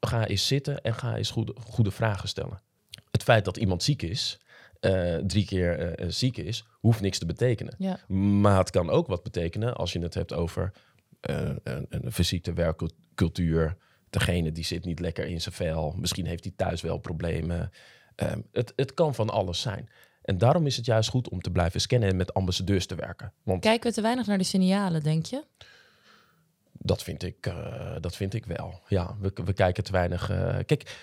ga 0.06 0.26
eens 0.26 0.46
zitten 0.46 0.82
en 0.82 0.94
ga 0.94 1.16
eens 1.16 1.30
goede, 1.30 1.54
goede 1.64 1.90
vragen 1.90 2.28
stellen. 2.28 2.62
Het 3.10 3.22
feit 3.22 3.44
dat 3.44 3.56
iemand 3.56 3.82
ziek 3.82 4.02
is, 4.02 4.40
eh, 4.80 5.16
drie 5.16 5.44
keer 5.44 5.78
eh, 5.78 6.04
eh, 6.04 6.10
ziek 6.10 6.36
is, 6.36 6.64
hoeft 6.80 7.00
niks 7.00 7.18
te 7.18 7.26
betekenen. 7.26 7.74
Ja. 7.78 7.98
Maar 8.14 8.58
het 8.58 8.70
kan 8.70 8.90
ook 8.90 9.06
wat 9.06 9.22
betekenen 9.22 9.74
als 9.74 9.92
je 9.92 9.98
het 9.98 10.14
hebt 10.14 10.32
over 10.32 10.72
eh, 11.20 11.50
een, 11.64 11.86
een 11.88 12.12
fysieke 12.12 12.52
werkcultuur. 12.52 13.76
Degene 14.10 14.52
die 14.52 14.64
zit 14.64 14.84
niet 14.84 15.00
lekker 15.00 15.26
in 15.26 15.40
zijn 15.40 15.54
vel. 15.54 15.94
Misschien 15.98 16.26
heeft 16.26 16.44
hij 16.44 16.52
thuis 16.56 16.80
wel 16.80 16.98
problemen. 16.98 17.70
Ehm, 18.14 18.40
het, 18.52 18.72
het 18.76 18.94
kan 18.94 19.14
van 19.14 19.30
alles 19.30 19.60
zijn. 19.60 19.88
En 20.22 20.38
daarom 20.38 20.66
is 20.66 20.76
het 20.76 20.86
juist 20.86 21.08
goed 21.08 21.28
om 21.28 21.40
te 21.40 21.50
blijven 21.50 21.80
scannen 21.80 22.08
en 22.08 22.16
met 22.16 22.34
ambassadeurs 22.34 22.86
te 22.86 22.94
werken. 22.94 23.32
Want 23.42 23.60
Kijken 23.60 23.88
we 23.88 23.94
te 23.94 24.02
weinig 24.02 24.26
naar 24.26 24.38
de 24.38 24.44
signalen, 24.44 25.02
denk 25.02 25.26
je? 25.26 25.44
Dat 26.84 27.02
vind 27.02 27.22
ik, 27.22 27.46
eh, 27.46 27.96
dat 28.00 28.16
vind 28.16 28.34
ik 28.34 28.46
wel. 28.46 28.80
Ja, 28.88 29.16
we, 29.20 29.32
we 29.44 29.52
kijken 29.52 29.84
te 29.84 29.92
weinig. 29.92 30.30
eh, 30.30 30.56
kijk, 30.66 30.96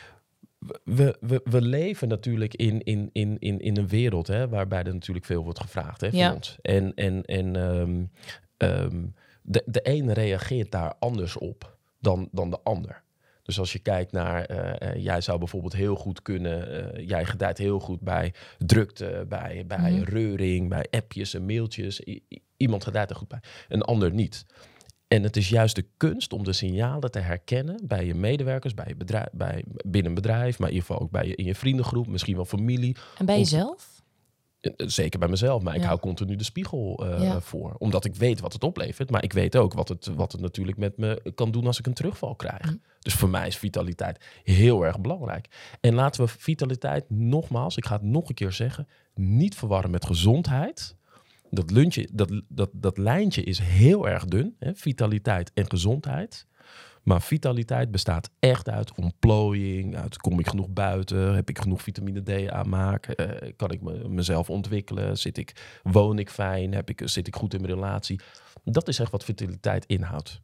we, 0.84 1.18
we, 1.20 1.42
we 1.44 1.62
leven 1.62 2.08
natuurlijk 2.08 2.54
in, 2.54 2.84
in, 2.84 3.10
in, 3.14 3.40
in, 3.40 3.60
in 3.60 3.78
een 3.78 3.88
wereld 3.88 4.28
hè, 4.28 4.50
waarbij 4.50 4.84
er 4.84 4.94
natuurlijk 4.94 5.26
veel 5.26 5.44
wordt 5.44 5.60
gevraagd 5.62 6.02
hè, 6.02 6.10
van 6.10 6.20
Ja. 6.20 6.34
ons. 6.34 6.58
En, 6.62 6.94
en, 6.96 7.26
en 7.26 7.56
ehm, 7.56 8.04
ehm, 8.58 9.06
de, 9.42 9.64
de 9.66 9.80
een 9.84 10.14
reageert 10.14 10.72
daar 10.72 10.94
anders 11.00 11.38
op 11.38 11.78
dan, 12.00 12.30
dan 12.32 12.50
de 12.50 12.60
ander. 12.64 13.02
Dus 13.44 13.60
als 13.60 13.74
je 13.74 13.80
kijkt 13.80 14.12
naar, 14.12 14.46
eh, 14.46 15.04
jij 15.04 15.22
zou 15.22 15.38
bijvoorbeeld 15.40 15.74
heel 15.74 15.96
goed 15.96 16.22
kunnen, 16.22 17.06
jij 17.06 17.26
gedijt 17.26 17.58
heel 17.58 17.80
goed 17.80 18.00
bij 18.02 18.34
drukte, 18.58 19.26
bij, 19.30 19.64
bij 19.68 19.92
Mhm. 19.92 20.04
reuring, 20.04 20.70
bij 20.70 20.86
appjes 20.92 21.34
en 21.34 21.46
mailtjes. 21.46 22.00
I- 22.08 22.24
iemand 22.58 22.84
gedijt 22.84 23.10
er 23.10 23.16
goed 23.16 23.28
bij, 23.28 23.40
een 23.70 23.82
ander 23.82 24.12
niet. 24.14 24.46
En 25.10 25.24
het 25.24 25.38
is 25.38 25.50
juist 25.50 25.76
de 25.76 25.86
kunst 25.98 26.34
om 26.34 26.44
de 26.44 26.54
signalen 26.54 27.12
te 27.12 27.20
herkennen 27.20 27.80
bij 27.84 28.06
je 28.06 28.16
medewerkers, 28.16 28.74
bij 28.74 28.86
je 28.88 28.96
bedrijf, 28.96 29.28
bij, 29.32 29.64
binnen 29.68 30.06
een 30.06 30.14
bedrijf, 30.16 30.60
maar 30.60 30.68
in 30.70 30.74
ieder 30.74 30.88
geval 30.90 31.06
ook 31.06 31.12
bij 31.12 31.28
je, 31.28 31.36
in 31.36 31.46
je 31.46 31.56
vriendengroep, 31.56 32.08
misschien 32.08 32.36
wel 32.36 32.46
familie. 32.46 32.96
En 33.18 33.26
bij 33.26 33.38
jezelf? 33.38 34.02
Eh, 34.60 34.72
Zeker 34.78 35.20
bij 35.20 35.28
mezelf, 35.30 35.62
maar 35.62 35.76
ik 35.76 35.84
hou 35.84 36.00
continu 36.00 36.36
de 36.36 36.44
spiegel 36.44 37.06
eh, 37.06 37.24
Ja. 37.24 37.42
voor. 37.42 37.76
Omdat 37.78 38.06
ik 38.06 38.16
weet 38.16 38.40
wat 38.40 38.54
het 38.54 38.64
oplevert, 38.64 39.10
maar 39.10 39.24
ik 39.24 39.34
weet 39.34 39.56
ook 39.56 39.74
wat 39.74 39.90
het, 39.90 40.06
wat 40.16 40.32
het 40.32 40.42
natuurlijk 40.42 40.78
met 40.78 40.98
me 40.98 41.32
kan 41.36 41.52
doen 41.52 41.66
als 41.66 41.80
ik 41.80 41.86
een 41.88 41.94
terugval 41.94 42.36
krijg. 42.36 42.62
Hm. 42.70 42.76
Dus 43.00 43.14
voor 43.14 43.30
mij 43.30 43.48
is 43.48 43.58
vitaliteit 43.58 44.26
heel 44.44 44.86
erg 44.86 45.00
belangrijk. 45.00 45.48
En 45.82 45.94
laten 45.94 46.24
we 46.24 46.28
vitaliteit 46.28 47.10
nogmaals, 47.10 47.78
ik 47.78 47.86
ga 47.86 47.94
het 47.96 48.04
nog 48.04 48.30
een 48.30 48.36
keer 48.36 48.52
zeggen, 48.52 48.88
niet 49.14 49.56
verwarren 49.56 49.92
met 49.92 50.06
gezondheid. 50.06 50.96
Dat, 51.50 51.72
luntje, 51.72 52.10
dat, 52.14 52.42
dat, 52.48 52.70
dat 52.74 52.98
lijntje 52.98 53.44
is 53.44 53.60
heel 53.60 54.08
erg 54.08 54.26
dun, 54.26 54.56
hè? 54.60 54.76
vitaliteit 54.76 55.52
en 55.54 55.70
gezondheid. 55.70 56.48
Maar 57.04 57.22
vitaliteit 57.22 57.92
bestaat 57.92 58.30
echt 58.40 58.70
uit 58.70 58.96
ontplooiing, 58.96 59.96
uit 59.98 60.18
kom 60.18 60.40
ik 60.40 60.48
genoeg 60.48 60.70
buiten, 60.70 61.36
heb 61.36 61.50
ik 61.50 61.60
genoeg 61.60 61.82
vitamine 61.82 62.22
D 62.22 62.50
aanmaak, 62.50 63.06
eh, 63.06 63.52
kan 63.56 63.72
ik 63.72 63.82
me, 63.82 64.10
mezelf 64.10 64.50
ontwikkelen, 64.50 65.18
zit 65.18 65.38
ik, 65.38 65.80
woon 65.84 66.20
ik 66.20 66.30
fijn, 66.30 66.74
heb 66.74 66.90
ik, 66.90 67.02
zit 67.04 67.28
ik 67.28 67.36
goed 67.36 67.54
in 67.54 67.62
mijn 67.62 67.74
relatie. 67.74 68.20
Dat 68.64 68.88
is 68.88 69.00
echt 69.00 69.12
wat 69.12 69.24
vitaliteit 69.24 69.86
inhoudt. 69.86 70.42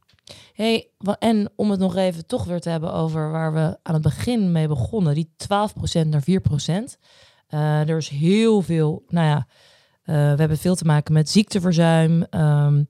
Hey, 0.53 0.89
en 1.19 1.49
om 1.55 1.71
het 1.71 1.79
nog 1.79 1.95
even 1.95 2.25
toch 2.25 2.43
weer 2.43 2.59
te 2.59 2.69
hebben 2.69 2.93
over 2.93 3.31
waar 3.31 3.53
we 3.53 3.77
aan 3.83 3.93
het 3.93 4.03
begin 4.03 4.51
mee 4.51 4.67
begonnen, 4.67 5.15
die 5.15 5.29
12% 5.37 6.07
naar 6.07 6.23
4%. 6.23 6.97
Eh 7.47 7.89
er 7.89 7.97
is 7.97 8.09
heel 8.09 8.61
veel, 8.61 9.03
nou 9.07 9.27
ja, 9.27 9.47
eh, 10.05 10.15
we 10.15 10.39
hebben 10.39 10.57
veel 10.57 10.75
te 10.75 10.85
maken 10.85 11.13
met 11.13 11.29
ziekteverzuim. 11.29 12.23
ehm, 12.23 12.83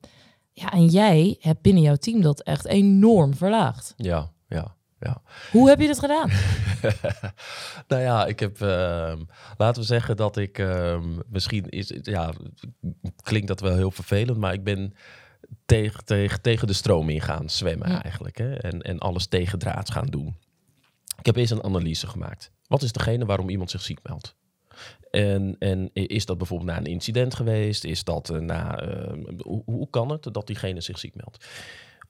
ja, 0.52 0.70
en 0.72 0.86
jij 0.86 1.36
hebt 1.40 1.62
binnen 1.62 1.82
jouw 1.82 1.96
team 1.96 2.20
dat 2.20 2.40
echt 2.42 2.66
enorm 2.66 3.34
verlaagd. 3.34 3.94
Ja, 3.96 4.30
ja, 4.48 4.74
ja. 5.00 5.22
Hoe 5.50 5.68
heb 5.68 5.80
je 5.80 5.86
dat 5.86 5.98
gedaan? 5.98 6.30
nou 7.88 8.02
ja, 8.02 8.26
ik 8.26 8.40
heb, 8.40 8.60
ehm, 8.60 9.20
laten 9.56 9.80
we 9.80 9.86
zeggen 9.88 10.16
dat 10.16 10.36
ik, 10.36 10.58
ehm, 10.58 11.18
misschien 11.28 11.68
is, 11.68 11.92
ja, 12.02 12.32
klinkt 13.22 13.48
dat 13.48 13.60
wel 13.60 13.74
heel 13.76 13.90
vervelend, 13.90 14.38
maar 14.38 14.52
ik 14.52 14.64
ben 14.64 14.92
tegen, 15.66 16.04
tegen, 16.04 16.40
tegen 16.42 16.66
de 16.66 16.72
stroom 16.72 17.08
in 17.08 17.20
gaan 17.20 17.50
zwemmen 17.50 17.90
Ja. 17.90 18.02
eigenlijk. 18.02 18.38
Hè? 18.38 18.54
En, 18.54 18.80
en 18.82 18.98
alles 18.98 19.26
tegendraads 19.26 19.90
gaan 19.90 20.06
doen. 20.06 20.36
Ik 21.18 21.26
heb 21.26 21.36
eerst 21.36 21.52
een 21.52 21.64
analyse 21.64 22.06
gemaakt. 22.06 22.50
Wat 22.66 22.82
is 22.82 22.92
degene 22.92 23.24
waarom 23.24 23.48
iemand 23.48 23.70
zich 23.70 23.82
ziek 23.82 23.98
meldt? 24.02 24.36
En, 25.16 25.56
en 25.58 25.90
is 25.92 26.26
dat 26.26 26.38
bijvoorbeeld 26.38 26.70
na 26.70 26.78
een 26.78 26.84
incident 26.84 27.34
geweest? 27.34 27.84
Is 27.84 28.04
dat 28.04 28.30
eh, 28.30 28.38
na, 28.38 28.80
ehm, 28.80 29.22
hoe, 29.42 29.62
hoe 29.64 29.90
kan 29.90 30.10
het 30.10 30.28
dat 30.32 30.46
diegene 30.46 30.80
zich 30.80 30.98
ziek 30.98 31.14
meldt? 31.14 31.46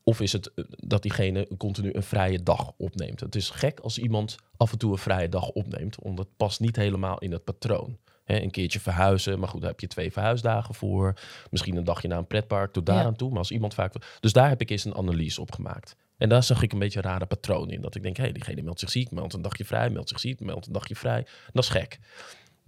Of 0.02 0.20
is 0.20 0.32
het 0.32 0.52
eh, 0.54 0.64
dat 0.68 1.02
diegene 1.02 1.48
continu 1.56 1.90
een 1.92 2.02
vrije 2.02 2.42
dag 2.42 2.72
opneemt? 2.76 3.20
Het 3.20 3.34
is 3.34 3.50
gek 3.50 3.80
als 3.80 3.98
iemand 3.98 4.36
af 4.56 4.72
en 4.72 4.78
toe 4.78 4.92
een 4.92 4.98
vrije 4.98 5.28
dag 5.28 5.48
opneemt, 5.48 6.00
omdat 6.02 6.26
het 6.26 6.36
past 6.36 6.60
niet 6.60 6.76
helemaal 6.76 7.18
in 7.18 7.32
het 7.32 7.44
patroon. 7.44 7.98
Hè, 8.24 8.40
een 8.42 8.50
keertje 8.50 8.80
verhuizen, 8.80 9.38
maar 9.38 9.48
goed, 9.48 9.60
daar 9.60 9.70
heb 9.70 9.80
je 9.80 9.86
twee 9.86 10.12
verhuisdagen 10.12 10.74
voor. 10.74 11.14
Misschien 11.50 11.76
een 11.76 11.84
dagje 11.84 12.08
naar 12.08 12.18
een 12.18 12.26
pretpark, 12.26 12.72
tot 12.72 12.86
daar 12.86 12.96
Ja. 12.96 13.04
aan 13.04 13.16
toe. 13.16 13.28
Maar 13.28 13.38
als 13.38 13.50
iemand 13.50 13.74
vaak... 13.74 13.94
Dus 14.20 14.32
daar 14.32 14.48
heb 14.48 14.60
ik 14.60 14.70
eens 14.70 14.84
een 14.84 14.94
analyse 14.96 15.40
op 15.40 15.52
gemaakt. 15.52 15.96
En 16.16 16.28
daar 16.28 16.42
zag 16.42 16.62
ik 16.62 16.72
een 16.72 16.78
beetje 16.78 16.98
een 16.98 17.04
rare 17.04 17.26
patroon 17.26 17.70
in. 17.70 17.80
Dat 17.80 17.94
ik 17.94 18.02
denk, 18.02 18.16
hé, 18.16 18.22
hey, 18.22 18.32
diegene 18.32 18.62
meldt 18.62 18.80
zich 18.80 18.90
ziek, 18.90 19.10
meldt 19.10 19.34
een 19.34 19.42
dagje 19.42 19.64
vrij, 19.64 19.90
meldt 19.90 20.08
zich 20.08 20.20
ziek, 20.20 20.40
meldt 20.40 20.66
een 20.66 20.72
dagje 20.72 20.96
vrij. 20.96 21.26
Dat 21.52 21.62
is 21.64 21.70
gek. 21.70 21.98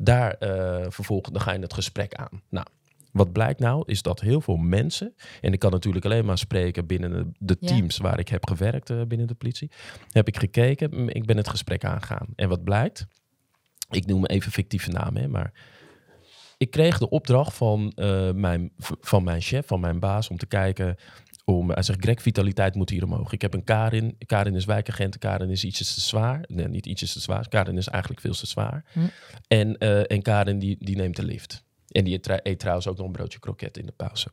Daar 0.00 0.32
eh, 0.32 0.86
vervolgens, 0.88 1.32
dan 1.32 1.42
ga 1.42 1.52
je 1.52 1.58
het 1.58 1.74
gesprek 1.74 2.14
aan. 2.14 2.42
Nou, 2.48 2.66
wat 3.12 3.32
blijkt 3.32 3.60
nou, 3.60 3.82
is 3.86 4.02
dat 4.02 4.20
heel 4.20 4.40
veel 4.40 4.56
mensen, 4.56 5.14
en 5.40 5.52
ik 5.52 5.58
kan 5.58 5.70
natuurlijk 5.70 6.04
alleen 6.04 6.24
maar 6.24 6.38
spreken 6.38 6.86
binnen 6.86 7.34
de, 7.38 7.56
Ja. 7.60 7.68
teams 7.68 7.96
waar 7.98 8.18
ik 8.18 8.28
heb 8.28 8.46
gewerkt 8.46 8.90
eh, 8.90 9.02
binnen 9.02 9.26
de 9.26 9.34
politie, 9.34 9.70
heb 10.10 10.28
ik 10.28 10.38
gekeken, 10.38 11.04
m, 11.04 11.08
ik 11.08 11.26
ben 11.26 11.36
het 11.36 11.48
gesprek 11.48 11.84
aangegaan. 11.84 12.26
En 12.36 12.48
wat 12.48 12.64
blijkt, 12.64 13.06
ik 13.90 14.06
noem 14.06 14.26
even 14.26 14.52
fictieve 14.52 14.90
namen, 14.90 15.22
hè, 15.22 15.28
maar 15.28 15.52
ik 16.56 16.70
kreeg 16.70 16.98
de 16.98 17.08
opdracht 17.08 17.54
van, 17.56 17.92
eh, 17.94 18.30
mijn, 18.32 18.72
van 19.00 19.24
mijn 19.24 19.40
chef, 19.40 19.66
van 19.66 19.80
mijn 19.80 19.98
baas, 19.98 20.28
om 20.28 20.36
te 20.36 20.46
kijken. 20.46 20.96
Om, 21.48 21.70
hij 21.70 21.82
zegt, 21.82 22.00
Greg, 22.00 22.22
vitaliteit 22.22 22.74
moet 22.74 22.90
hier 22.90 23.04
omhoog. 23.04 23.32
Ik 23.32 23.42
heb 23.42 23.54
een 23.54 23.64
Karin. 23.64 24.16
Karin 24.26 24.54
is 24.54 24.64
wijkagent. 24.64 25.18
Karin 25.18 25.50
is 25.50 25.64
ietsjes 25.64 25.94
te 25.94 26.00
zwaar. 26.00 26.44
Nee, 26.46 26.68
niet 26.68 26.86
ietsjes 26.86 27.12
te 27.12 27.20
zwaar. 27.20 27.48
Karin 27.48 27.76
is 27.76 27.88
eigenlijk 27.88 28.20
veel 28.20 28.32
te 28.32 28.46
zwaar. 28.46 28.84
Hm. 28.92 29.00
En, 29.46 29.78
eh, 29.78 30.10
en 30.10 30.22
Karin 30.22 30.58
die, 30.58 30.76
die 30.80 30.96
neemt 30.96 31.16
de 31.16 31.24
lift. 31.24 31.64
En 31.88 32.04
die 32.04 32.20
eet, 32.42 32.58
trouwens 32.58 32.86
ook 32.86 32.96
nog 32.96 33.06
een 33.06 33.12
broodje 33.12 33.38
kroket 33.38 33.76
in 33.78 33.86
de 33.86 33.92
pauze. 33.92 34.32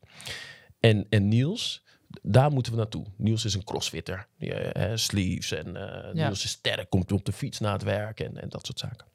En, 0.80 1.06
en 1.10 1.28
Niels, 1.28 1.84
daar 2.22 2.52
moeten 2.52 2.72
we 2.72 2.78
naartoe. 2.78 3.06
Niels 3.18 3.46
is 3.46 3.54
een 3.54 3.64
crossfitter. 3.64 4.28
Die, 4.38 4.54
eh, 4.54 4.88
hè, 4.88 4.98
sleeves 4.98 5.52
en 5.52 5.76
eh, 5.76 6.14
Ja. 6.14 6.26
Niels 6.26 6.44
is 6.44 6.50
sterk, 6.50 6.90
komt 6.90 7.12
op 7.12 7.26
de 7.26 7.32
fiets 7.32 7.60
na 7.60 7.72
het 7.72 7.84
werk 7.84 8.20
en, 8.20 8.42
en 8.42 8.50
dat 8.50 8.66
soort 8.66 8.80
zaken. 8.80 9.08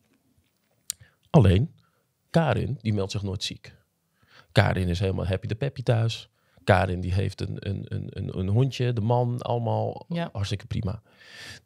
Alleen, 1.30 1.74
Karin, 2.30 2.78
die 2.80 2.92
meldt 2.92 3.12
zich 3.12 3.22
nooit 3.22 3.42
ziek. 3.42 3.74
Karin 4.52 4.88
is 4.88 5.00
helemaal 5.00 5.26
happy 5.26 5.46
de 5.46 5.54
peppy 5.54 5.82
thuis. 5.82 6.28
Karin 6.64 7.00
die 7.00 7.12
heeft 7.12 7.40
een, 7.40 7.68
een, 7.68 7.84
een, 7.88 8.06
een, 8.10 8.38
een 8.38 8.48
hondje, 8.48 8.92
de 8.92 9.00
man, 9.00 9.40
allemaal 9.40 10.04
Ja. 10.08 10.28
hartstikke 10.32 10.66
prima. 10.66 11.02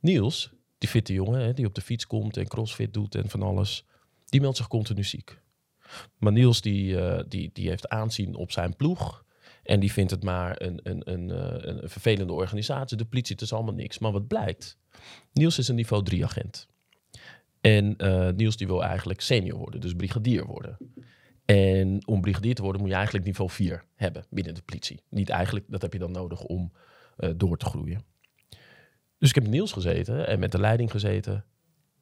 Niels, 0.01 0.53
die 0.79 0.89
fitte 0.89 1.13
jongen, 1.13 1.41
hè, 1.41 1.53
die 1.53 1.67
op 1.67 1.75
de 1.75 1.81
fiets 1.81 2.07
komt 2.07 2.37
en 2.37 2.49
crossfit 2.49 2.95
doet 2.95 3.15
en 3.15 3.29
van 3.29 3.43
alles, 3.43 3.85
die 4.25 4.41
meldt 4.41 4.57
zich 4.57 4.69
continu 4.69 5.05
ziek. 5.05 5.41
Maar 6.19 6.33
Niels 6.33 6.61
die, 6.61 7.01
eh, 7.01 7.25
die, 7.29 7.51
die 7.53 7.69
heeft 7.69 7.89
aanzien 7.89 8.35
op 8.35 8.53
zijn 8.53 8.77
ploeg. 8.77 9.25
En 9.63 9.81
die 9.81 9.93
vindt 9.93 10.11
het 10.11 10.23
maar 10.23 10.63
een, 10.63 10.81
een, 10.83 11.13
een, 11.13 11.31
eh, 11.31 11.75
een 11.83 11.89
vervelende 11.89 12.33
organisatie. 12.33 12.97
De 12.97 13.05
politie, 13.05 13.35
het 13.35 13.45
is 13.45 13.53
allemaal 13.53 13.75
niks. 13.75 13.99
Maar 13.99 14.13
wat 14.13 14.27
blijkt? 14.27 14.79
Niels 15.33 15.59
is 15.59 15.69
een 15.69 15.75
niveau 15.75 16.05
3 16.05 16.25
agent. 16.25 16.67
En 17.61 17.97
eh, 17.97 18.29
Niels 18.29 18.57
die 18.57 18.67
wil 18.67 18.85
eigenlijk 18.85 19.21
senior 19.21 19.59
worden, 19.59 19.81
dus 19.81 19.93
brigadier 19.95 20.47
worden. 20.47 20.77
En 21.45 22.07
om 22.07 22.21
brigadier 22.21 22.55
te 22.55 22.63
worden 22.63 22.81
moet 22.81 22.91
je 22.91 22.97
eigenlijk 22.97 23.27
niveau 23.27 23.51
4 23.51 23.85
hebben 23.95 24.27
binnen 24.31 24.55
de 24.55 24.63
politie. 24.63 25.03
Niet 25.09 25.29
eigenlijk, 25.29 25.65
dat 25.69 25.83
heb 25.83 25.93
je 25.93 25.99
dan 25.99 26.13
nodig 26.13 26.43
om 26.43 26.73
eh, 27.17 27.31
door 27.37 27.57
te 27.57 27.65
groeien. 27.65 28.05
Dus 29.19 29.29
ik 29.29 29.35
heb 29.35 29.45
met 29.45 29.53
Niels 29.53 29.73
gezeten 29.73 30.27
en 30.27 30.39
met 30.39 30.53
de 30.53 30.61
leiding 30.61 30.91
gezeten. 30.91 31.45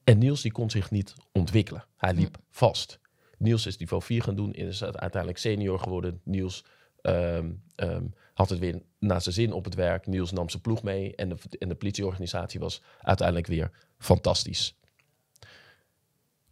En 0.05 0.19
Niels 0.19 0.43
die 0.43 0.53
kon 0.53 0.71
zich 0.71 0.91
niet 0.91 1.15
ontwikkelen. 1.33 1.85
Hij 1.97 2.15
liep 2.15 2.39
vast. 2.51 3.01
Niels 3.39 3.67
is 3.67 3.77
niveau 3.77 4.03
4 4.03 4.23
gaan 4.23 4.35
doen 4.35 4.53
en 4.53 4.67
is 4.67 4.85
uiteindelijk 4.85 5.39
senior 5.39 5.79
geworden. 5.79 6.21
Niels 6.25 6.65
ehm, 7.01 7.51
ehm, 7.75 8.05
had 8.35 8.49
het 8.49 8.59
weer 8.59 8.83
naar 8.99 9.23
zijn 9.23 9.35
zin 9.35 9.53
op 9.53 9.65
het 9.65 9.75
werk. 9.75 10.07
Niels 10.07 10.33
nam 10.33 10.49
zijn 10.49 10.63
ploeg 10.63 10.83
mee 10.83 11.15
en 11.15 11.29
de, 11.29 11.37
en 11.59 11.69
de 11.69 11.75
politieorganisatie 11.75 12.61
was 12.61 12.83
uiteindelijk 13.01 13.47
weer 13.47 13.71
fantastisch. 13.99 14.77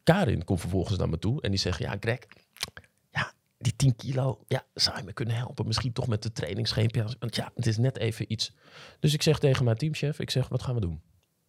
Karin 0.02 0.44
komt 0.44 0.60
vervolgens 0.60 0.98
naar 0.98 1.08
me 1.08 1.18
toe 1.18 1.42
en 1.42 1.50
die 1.50 1.58
zegt: 1.58 1.78
Ja, 1.78 1.96
Greg, 2.00 2.18
die 3.62 3.76
10 3.76 3.96
kilo, 3.96 4.44
ja, 4.46 4.64
zou 4.74 4.96
je 4.96 5.04
me 5.04 5.12
kunnen 5.12 5.34
helpen? 5.34 5.66
Misschien 5.66 5.92
toch 5.92 6.06
met 6.06 6.22
de 6.22 6.32
trainingsscheepje. 6.32 7.06
Want 7.18 7.36
ja, 7.36 7.52
het 7.54 7.66
is 7.66 7.78
net 7.78 7.96
even 7.96 8.32
iets. 8.32 8.54
Dus 9.00 9.14
ik 9.14 9.22
zeg 9.22 9.38
tegen 9.38 9.64
mijn 9.64 9.76
teamchef: 9.76 10.18
Ik 10.18 10.30
zeg, 10.30 10.48
wat 10.48 10.62
gaan 10.62 10.74
we 10.74 10.80
doen? 10.80 11.00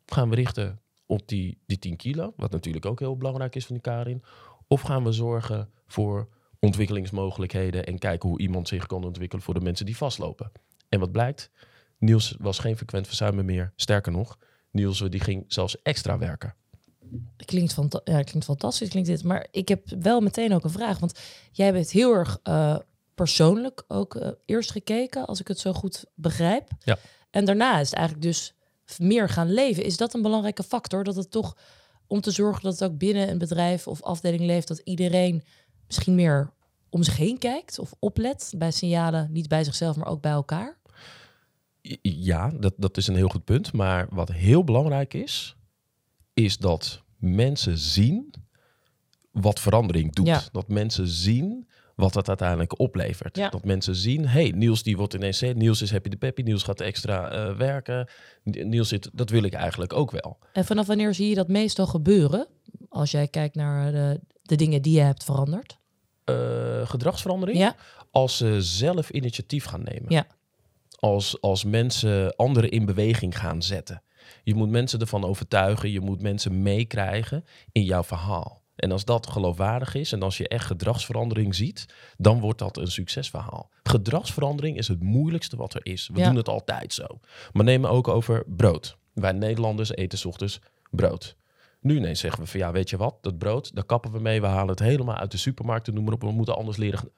Gaan 0.05 0.29
we 0.29 0.35
richten 0.35 0.79
op 1.05 1.27
die, 1.27 1.57
die 1.65 1.79
10 1.79 1.95
kilo, 1.95 2.33
wat 2.35 2.51
natuurlijk 2.51 2.85
ook 2.85 2.99
heel 2.99 3.17
belangrijk 3.17 3.55
is 3.55 3.65
van 3.65 3.75
die 3.75 3.83
Karin? 3.83 4.23
Of 4.67 4.81
gaan 4.81 5.03
we 5.03 5.11
zorgen 5.11 5.69
voor 5.87 6.29
ontwikkelingsmogelijkheden 6.59 7.85
en 7.85 7.99
kijken 7.99 8.29
hoe 8.29 8.39
iemand 8.39 8.67
zich 8.67 8.85
kan 8.85 9.03
ontwikkelen 9.03 9.43
voor 9.43 9.53
de 9.53 9.61
mensen 9.61 9.85
die 9.85 9.97
vastlopen? 9.97 10.51
En 10.89 10.99
wat 10.99 11.11
blijkt? 11.11 11.51
Niels 11.97 12.35
was 12.39 12.59
geen 12.59 12.77
frequent 12.77 13.07
verzuimer 13.07 13.45
meer. 13.45 13.73
Sterker 13.75 14.11
nog, 14.11 14.37
Niels 14.71 14.99
die 15.09 15.19
ging 15.19 15.43
zelfs 15.47 15.81
extra 15.81 16.17
werken. 16.17 16.55
Klinkt, 17.45 17.73
fanta- 17.73 18.01
ja, 18.03 18.21
klinkt 18.21 18.45
fantastisch, 18.45 18.89
klinkt 18.89 19.09
dit. 19.09 19.23
Maar 19.23 19.47
ik 19.51 19.67
heb 19.67 19.89
wel 19.99 20.21
meteen 20.21 20.53
ook 20.53 20.63
een 20.63 20.69
vraag. 20.69 20.99
Want 20.99 21.19
jij 21.51 21.73
bent 21.73 21.91
heel 21.91 22.13
erg 22.13 22.39
eh, 22.43 22.77
persoonlijk 23.15 23.83
ook 23.87 24.15
eh, 24.15 24.29
eerst 24.45 24.71
gekeken, 24.71 25.25
als 25.25 25.39
ik 25.39 25.47
het 25.47 25.59
zo 25.59 25.73
goed 25.73 26.05
begrijp. 26.15 26.67
Ja. 26.83 26.97
En 27.29 27.45
daarna 27.45 27.79
is 27.79 27.89
het 27.89 27.97
eigenlijk 27.97 28.27
dus 28.27 28.53
meer 28.97 29.29
gaan 29.29 29.53
leven. 29.53 29.83
Is 29.83 29.97
dat 29.97 30.13
een 30.13 30.21
belangrijke 30.21 30.63
factor? 30.63 31.03
Dat 31.03 31.15
het 31.15 31.31
toch 31.31 31.57
om 32.07 32.21
te 32.21 32.31
zorgen 32.31 32.63
dat 32.63 32.79
het 32.79 32.91
ook 32.91 32.97
binnen 32.97 33.29
een 33.29 33.37
bedrijf 33.37 33.87
of 33.87 34.01
afdeling 34.01 34.41
leeft, 34.41 34.67
dat 34.67 34.81
iedereen 34.83 35.43
misschien 35.87 36.15
meer 36.15 36.53
om 36.89 37.03
zich 37.03 37.17
heen 37.17 37.37
kijkt 37.37 37.79
of 37.79 37.93
oplet 37.99 38.53
bij 38.57 38.71
signalen, 38.71 39.31
niet 39.31 39.47
bij 39.47 39.63
zichzelf, 39.63 39.95
maar 39.95 40.07
ook 40.07 40.21
bij 40.21 40.31
elkaar? 40.31 40.77
Ja, 42.01 42.49
dat, 42.59 42.73
dat 42.77 42.97
is 42.97 43.07
een 43.07 43.15
heel 43.15 43.27
goed 43.27 43.43
punt. 43.43 43.73
Maar 43.73 44.07
wat 44.09 44.31
heel 44.31 44.63
belangrijk 44.63 45.13
is, 45.13 45.55
is 46.33 46.57
dat 46.57 47.00
mensen 47.21 47.77
zien 47.77 48.33
wat 49.31 49.59
verandering 49.59 50.13
doet. 50.13 50.27
Ja. 50.27 50.41
Dat 50.51 50.67
mensen 50.67 51.07
zien 51.07 51.67
wat 51.95 52.13
dat 52.13 52.27
uiteindelijk 52.27 52.79
oplevert. 52.79 53.37
Ja. 53.37 53.49
Dat 53.49 53.65
mensen 53.65 53.95
zien, 53.95 54.27
hey, 54.27 54.51
Niels 54.55 54.83
die 54.83 54.97
wordt 54.97 55.13
ineens, 55.13 55.41
Niels 55.41 55.81
is 55.81 55.91
happy 55.91 56.09
de 56.09 56.17
peppy, 56.17 56.41
Niels 56.41 56.63
gaat 56.63 56.81
extra 56.81 57.29
eh, 57.29 57.55
werken. 57.57 58.09
Niels 58.43 58.87
zit, 58.87 59.09
dat 59.13 59.29
wil 59.29 59.43
ik 59.43 59.53
eigenlijk 59.53 59.93
ook 59.93 60.11
wel. 60.11 60.37
En 60.53 60.65
vanaf 60.65 60.87
wanneer 60.87 61.13
zie 61.13 61.29
je 61.29 61.35
dat 61.35 61.47
meestal 61.47 61.87
gebeuren? 61.87 62.47
Als 62.89 63.11
jij 63.11 63.27
kijkt 63.27 63.55
naar 63.55 63.91
de, 63.91 64.19
de 64.41 64.55
dingen 64.55 64.81
die 64.81 64.95
je 64.95 65.01
hebt 65.01 65.23
veranderd. 65.23 65.77
Eh, 66.23 66.87
gedragsverandering, 66.89 67.57
Ja, 67.57 67.75
als 68.11 68.37
ze 68.37 68.61
zelf 68.61 69.09
initiatief 69.09 69.65
gaan 69.65 69.83
nemen. 69.83 70.11
Ja. 70.11 70.27
als, 70.99 71.41
als 71.41 71.63
mensen 71.63 72.35
anderen 72.35 72.71
in 72.71 72.85
beweging 72.85 73.37
gaan 73.37 73.61
zetten. 73.61 74.03
Je 74.43 74.55
moet 74.55 74.69
mensen 74.69 74.99
ervan 74.99 75.23
overtuigen, 75.23 75.91
je 75.91 75.99
moet 76.01 76.21
mensen 76.21 76.61
meekrijgen 76.61 77.45
in 77.71 77.83
jouw 77.83 78.03
verhaal. 78.03 78.59
En 78.75 78.91
als 78.91 79.05
dat 79.05 79.27
geloofwaardig 79.27 79.95
is 79.95 80.11
en 80.11 80.21
als 80.23 80.37
je 80.37 80.47
echt 80.47 80.65
gedragsverandering 80.65 81.55
ziet, 81.55 81.85
dan 82.17 82.39
wordt 82.39 82.59
dat 82.59 82.77
een 82.77 82.87
succesverhaal. 82.91 83.69
Gedragsverandering 83.83 84.77
is 84.77 84.87
het 84.87 85.03
moeilijkste 85.03 85.55
wat 85.57 85.73
er 85.73 85.85
is. 85.85 86.09
We 86.13 86.19
Ja. 86.19 86.25
doen 86.27 86.35
het 86.35 86.49
altijd 86.49 86.93
zo. 86.93 87.05
Maar 87.51 87.63
neem 87.65 87.85
ook 87.85 88.07
over 88.07 88.43
brood. 88.47 88.97
Wij 89.13 89.31
Nederlanders 89.31 89.91
eten 89.91 90.17
's 90.17 90.25
ochtends 90.25 90.59
brood. 90.89 91.35
Nu 91.79 91.95
ineens 91.97 92.19
zeggen 92.19 92.41
we 92.43 92.49
van 92.49 92.59
ja, 92.59 92.71
weet 92.71 92.89
je 92.89 92.97
wat, 92.97 93.17
dat 93.21 93.37
brood, 93.37 93.75
daar 93.75 93.83
kappen 93.85 94.11
we 94.11 94.19
mee. 94.19 94.41
We 94.41 94.47
halen 94.47 94.69
het 94.69 94.79
helemaal 94.79 95.15
uit 95.15 95.31
de 95.31 95.37
supermarkt 95.37 95.87
en 95.87 95.93
noem 95.93 96.03
maar 96.03 96.13
op. 96.13 96.21
We 96.21 96.31
moeten 96.31 96.55
anders 96.55 96.77
leren. 96.77 97.09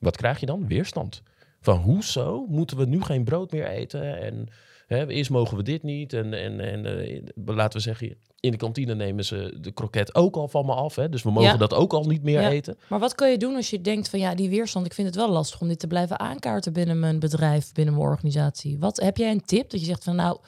Wat 0.00 0.16
krijg 0.16 0.40
je 0.40 0.46
dan? 0.46 0.66
Weerstand. 0.66 1.22
Van 1.60 1.78
hoezo 1.78 2.46
moeten 2.48 2.76
we 2.76 2.84
nu 2.86 3.02
geen 3.02 3.24
brood 3.24 3.52
meer 3.52 3.66
eten? 3.66 4.20
En 4.20 4.48
hè, 4.86 5.06
eerst 5.08 5.30
mogen 5.30 5.56
we 5.56 5.62
dit 5.62 5.82
niet. 5.82 6.12
En, 6.12 6.34
en, 6.34 6.60
en 6.60 6.86
eh, 6.86 7.22
laten 7.44 7.78
we 7.78 7.84
zeggen, 7.84 8.16
in 8.40 8.50
de 8.50 8.56
kantine 8.56 8.94
nemen 8.94 9.24
ze 9.24 9.58
de 9.60 9.72
kroket 9.72 10.14
ook 10.14 10.36
al 10.36 10.48
van 10.48 10.66
me 10.66 10.74
af. 10.74 10.94
Hè? 10.96 11.08
Dus 11.08 11.22
we 11.22 11.30
mogen 11.30 11.50
Ja. 11.50 11.56
dat 11.56 11.74
ook 11.74 11.92
al 11.92 12.04
niet 12.04 12.22
meer 12.22 12.40
Ja. 12.40 12.50
eten. 12.50 12.76
Maar 12.88 12.98
wat 12.98 13.14
kan 13.14 13.30
je 13.30 13.38
doen 13.38 13.54
als 13.54 13.70
je 13.70 13.80
denkt 13.80 14.08
van 14.08 14.18
ja, 14.18 14.34
die 14.34 14.48
weerstand, 14.48 14.86
ik 14.86 14.94
vind 14.94 15.06
het 15.06 15.16
wel 15.16 15.30
lastig 15.30 15.60
om 15.60 15.68
dit 15.68 15.78
te 15.78 15.86
blijven 15.86 16.18
aankaarten 16.20 16.72
binnen 16.72 16.98
mijn 16.98 17.18
bedrijf, 17.18 17.72
binnen 17.72 17.94
mijn 17.94 18.06
organisatie. 18.06 18.78
Wat 18.78 19.00
heb 19.00 19.16
jij 19.16 19.30
een 19.30 19.44
tip 19.44 19.70
dat 19.70 19.80
je 19.80 19.86
zegt 19.86 20.04
van 20.04 20.16
nou, 20.16 20.38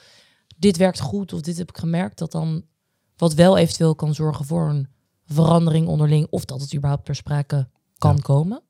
dit 0.56 0.76
werkt 0.76 1.00
goed 1.00 1.32
of 1.32 1.40
dit 1.40 1.58
heb 1.58 1.68
ik 1.68 1.78
gemerkt 1.78 2.18
dat 2.18 2.32
dan 2.32 2.64
wat 3.16 3.34
wel 3.34 3.56
eventueel 3.56 3.94
kan 3.94 4.14
zorgen 4.14 4.44
voor 4.44 4.68
een 4.68 4.88
verandering 5.24 5.86
onderling 5.86 6.26
of 6.30 6.44
dat 6.44 6.60
het 6.60 6.74
überhaupt 6.74 7.04
ter 7.04 7.14
sprake 7.14 7.68
kan 7.98 8.14
Ja. 8.14 8.20
komen? 8.22 8.62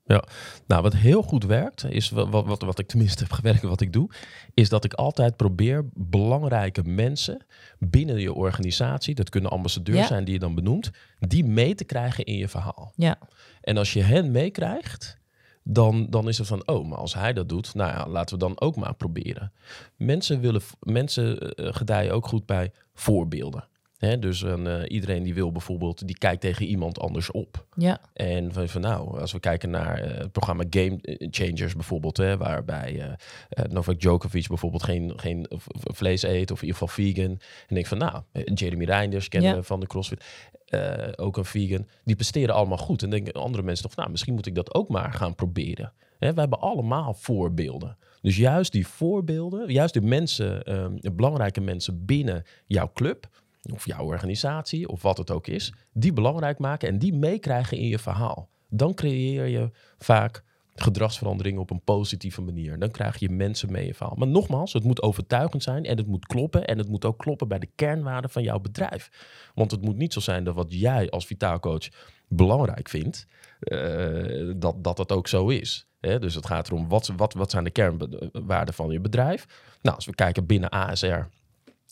Nou, 0.67 0.83
wat 0.83 0.93
heel 0.95 1.23
goed 1.23 1.45
werkt, 1.45 1.85
is 1.91 2.11
wat, 2.11 2.29
wat, 2.47 2.63
wat, 2.63 2.79
ik 2.79 2.87
tenminste 2.89 3.23
heb 3.23 3.33
gewerkt, 3.33 3.63
wat 3.63 3.81
ik 3.81 3.93
doe, 3.93 4.11
is 4.55 4.69
dat 4.69 4.85
ik 4.85 4.93
altijd 4.95 5.37
probeer 5.37 5.89
belangrijke 5.95 6.83
mensen 6.85 7.47
binnen 7.79 8.21
je 8.21 8.35
organisatie, 8.35 9.15
dat 9.15 9.29
kunnen 9.31 9.51
ambassadeurs 9.51 9.99
Ja. 9.99 10.07
zijn 10.07 10.25
die 10.25 10.35
je 10.35 10.41
dan 10.41 10.55
benoemt, 10.55 10.91
die 11.19 11.45
mee 11.45 11.75
te 11.75 11.85
krijgen 11.85 12.25
in 12.25 12.37
je 12.37 12.49
verhaal. 12.49 12.93
Ja, 12.97 13.19
En 13.61 13.77
als 13.77 13.93
je 13.93 14.03
hen 14.03 14.31
meekrijgt, 14.31 15.17
dan, 15.63 16.07
dan 16.11 16.29
is 16.29 16.39
het 16.39 16.47
van, 16.47 16.67
oh, 16.69 16.89
maar 16.89 16.99
als 16.99 17.15
hij 17.15 17.33
dat 17.33 17.49
doet, 17.49 17.75
nou 17.75 17.91
ja, 17.93 18.09
laten 18.09 18.39
we 18.39 18.45
dan 18.45 18.61
ook 18.61 18.77
maar 18.77 18.95
proberen. 18.95 19.53
Mensen, 19.97 20.41
willen, 20.41 20.63
mensen 20.81 21.55
eh, 21.55 21.75
gedijen 21.75 22.13
ook 22.13 22.27
goed 22.27 22.47
bij 22.47 22.73
voorbeelden. 22.95 23.69
Hè, 23.99 24.19
dus 24.19 24.43
een, 24.43 24.67
eh, 24.67 24.83
iedereen 24.89 25.23
die 25.23 25.35
wil 25.35 25.53
bijvoorbeeld, 25.53 26.07
die 26.07 26.19
kijkt 26.19 26.41
tegen 26.41 26.67
iemand 26.67 26.99
anders 27.01 27.31
op. 27.31 27.67
ja, 27.77 28.01
En 28.13 28.53
van, 28.53 28.69
van 28.69 28.81
nou, 28.81 29.21
als 29.21 29.33
we 29.33 29.41
kijken 29.41 29.71
naar 29.71 29.99
eh, 29.99 30.19
het 30.19 30.33
programma 30.33 30.65
Game 30.71 30.99
Changers 31.31 31.75
bijvoorbeeld, 31.75 32.17
hè, 32.17 32.37
waarbij 32.37 33.01
eh 33.01 33.13
eh, 33.49 33.65
Novak 33.65 34.01
Djokovic 34.01 34.49
bijvoorbeeld 34.49 34.83
geen, 34.83 35.13
geen 35.17 35.47
vlees 35.95 36.23
eet 36.23 36.51
of 36.51 36.63
in 36.63 36.67
ieder 36.69 36.81
geval 36.81 37.05
vegan. 37.05 37.31
En 37.69 37.75
denk 37.75 37.87
van 37.87 37.99
nou, 37.99 38.23
eh, 38.33 38.43
Jeremy 38.55 38.85
Reinders 38.85 39.29
kennen 39.29 39.55
Ja. 39.55 39.63
van 39.63 39.81
de 39.81 39.87
CrossFit, 39.87 40.25
eh, 40.67 41.09
ook 41.17 41.37
een 41.37 41.45
vegan. 41.45 41.87
Die 42.05 42.15
presteren 42.17 42.55
allemaal 42.55 42.79
goed. 42.79 43.03
En 43.03 43.11
denken 43.11 43.33
andere 43.33 43.63
mensen 43.63 43.87
toch, 43.89 43.97
nou, 43.97 44.11
misschien 44.11 44.35
moet 44.35 44.47
ik 44.47 44.55
dat 44.55 44.75
ook 44.75 44.89
maar 44.89 45.13
gaan 45.13 45.35
proberen. 45.35 45.93
We 46.19 46.27
hebben 46.27 46.61
allemaal 46.61 47.15
voorbeelden. 47.15 47.97
Dus 48.23 48.37
juist 48.37 48.73
die 48.73 48.87
voorbeelden, 48.87 49.73
juist 49.73 49.95
de 49.95 50.01
mensen, 50.01 50.63
ehm, 50.63 50.97
de 50.97 51.13
belangrijke 51.13 51.61
mensen 51.61 52.05
binnen 52.05 52.43
jouw 52.67 52.91
club 52.93 53.29
of 53.73 53.87
jouw 53.87 54.05
organisatie 54.05 54.89
of 54.89 55.03
wat 55.03 55.19
het 55.19 55.31
ook 55.31 55.47
is, 55.47 55.73
die 55.93 56.13
belangrijk 56.13 56.59
maken 56.59 56.89
en 56.89 56.99
die 56.99 57.15
meekrijgen 57.15 57.79
in 57.79 57.89
je 57.89 57.99
verhaal. 57.99 58.49
Dan 58.69 58.95
creëer 58.95 59.47
je 59.47 59.71
vaak 59.99 60.43
gedragsverandering 60.81 61.59
op 61.59 61.71
een 61.71 61.83
positieve 61.85 62.41
manier. 62.41 62.79
Dan 62.79 62.91
krijg 62.91 63.19
je 63.19 63.31
mensen 63.31 63.73
mee 63.73 63.81
in 63.81 63.87
je 63.87 63.95
verhaal. 63.95 64.17
Maar 64.17 64.29
nogmaals, 64.29 64.73
het 64.73 64.85
moet 64.85 65.03
overtuigend 65.03 65.63
zijn 65.63 65.85
en 65.85 65.97
het 65.97 66.07
moet 66.07 66.27
kloppen. 66.27 66.65
En 66.65 66.79
het 66.79 66.89
moet 66.89 67.05
ook 67.05 67.19
kloppen 67.19 67.49
bij 67.49 67.59
de 67.59 67.69
kernwaarden 67.75 68.31
van 68.31 68.43
jouw 68.43 68.59
bedrijf. 68.61 69.11
Want 69.55 69.71
het 69.71 69.83
moet 69.83 69.97
niet 69.97 70.13
zo 70.13 70.21
zijn 70.21 70.45
dat 70.45 70.55
wat 70.55 70.73
jij 70.73 71.11
als 71.11 71.27
vitaalcoach 71.27 71.89
belangrijk 72.29 72.89
vindt, 72.89 73.27
eh, 73.61 74.53
dat, 74.57 74.85
dat 74.85 74.99
het 74.99 75.13
ook 75.13 75.29
zo 75.29 75.49
is. 75.49 75.89
Dus 76.01 76.35
het 76.35 76.47
gaat 76.47 76.69
erom, 76.69 76.89
wat, 76.89 77.13
wat, 77.17 77.35
wat 77.35 77.51
zijn 77.51 77.65
de 77.65 77.71
kernwaarden 77.71 78.75
van 78.75 78.91
je 78.91 79.01
bedrijf? 79.01 79.47
Nou, 79.83 79.97
als 79.97 80.07
we 80.07 80.15
kijken 80.15 80.47
binnen 80.47 80.71
ASR, 80.71 81.21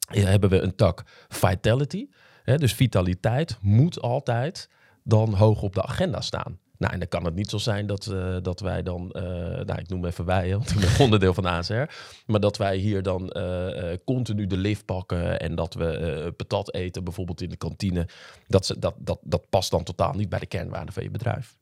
hebben 0.07 0.51
we 0.51 0.61
een 0.61 0.75
tak 0.75 1.03
vitality. 1.29 2.09
Hè? 2.43 2.59
Dus 2.59 2.75
vitaliteit 2.75 3.59
moet 3.61 4.01
altijd 4.01 4.69
dan 5.03 5.35
hoog 5.35 5.63
op 5.63 5.75
de 5.75 5.83
agenda 5.83 6.21
staan. 6.21 6.59
Nou, 6.79 6.93
en 6.93 6.99
dan 6.99 7.09
kan 7.09 7.25
het 7.25 7.35
niet 7.35 7.51
zo 7.51 7.59
zijn 7.59 7.87
dat, 7.87 8.07
eh, 8.07 8.37
dat 8.43 8.61
wij 8.61 8.83
dan, 8.83 9.13
eh, 9.13 9.23
nou, 9.65 9.79
ik 9.79 9.89
noem 9.89 10.05
even 10.05 10.25
wij, 10.25 10.51
want 10.51 10.71
ik 10.71 10.81
ben 10.81 10.99
onderdeel 11.05 11.35
van 11.35 11.47
ASR, 11.47 11.83
maar 12.27 12.41
dat 12.41 12.57
wij 12.57 12.77
hier 12.77 13.03
dan 13.03 13.31
eh, 13.31 13.97
continu 14.05 14.47
de 14.47 14.57
lift 14.57 14.85
pakken 14.85 15.41
en 15.41 15.55
dat 15.55 15.75
we 15.75 16.33
patat 16.37 16.75
eten, 16.75 17.05
bijvoorbeeld 17.05 17.41
in 17.41 17.49
de 17.49 17.57
kantine. 17.57 18.09
Dat, 18.47 18.75
dat, 18.79 18.95
dat, 18.99 19.19
dat 19.23 19.49
past 19.49 19.71
dan 19.71 19.85
totaal 19.85 20.13
niet 20.13 20.29
bij 20.29 20.39
de 20.39 20.47
kernwaarden 20.47 20.95
van 20.95 21.03
je 21.03 21.11
bedrijf. 21.11 21.57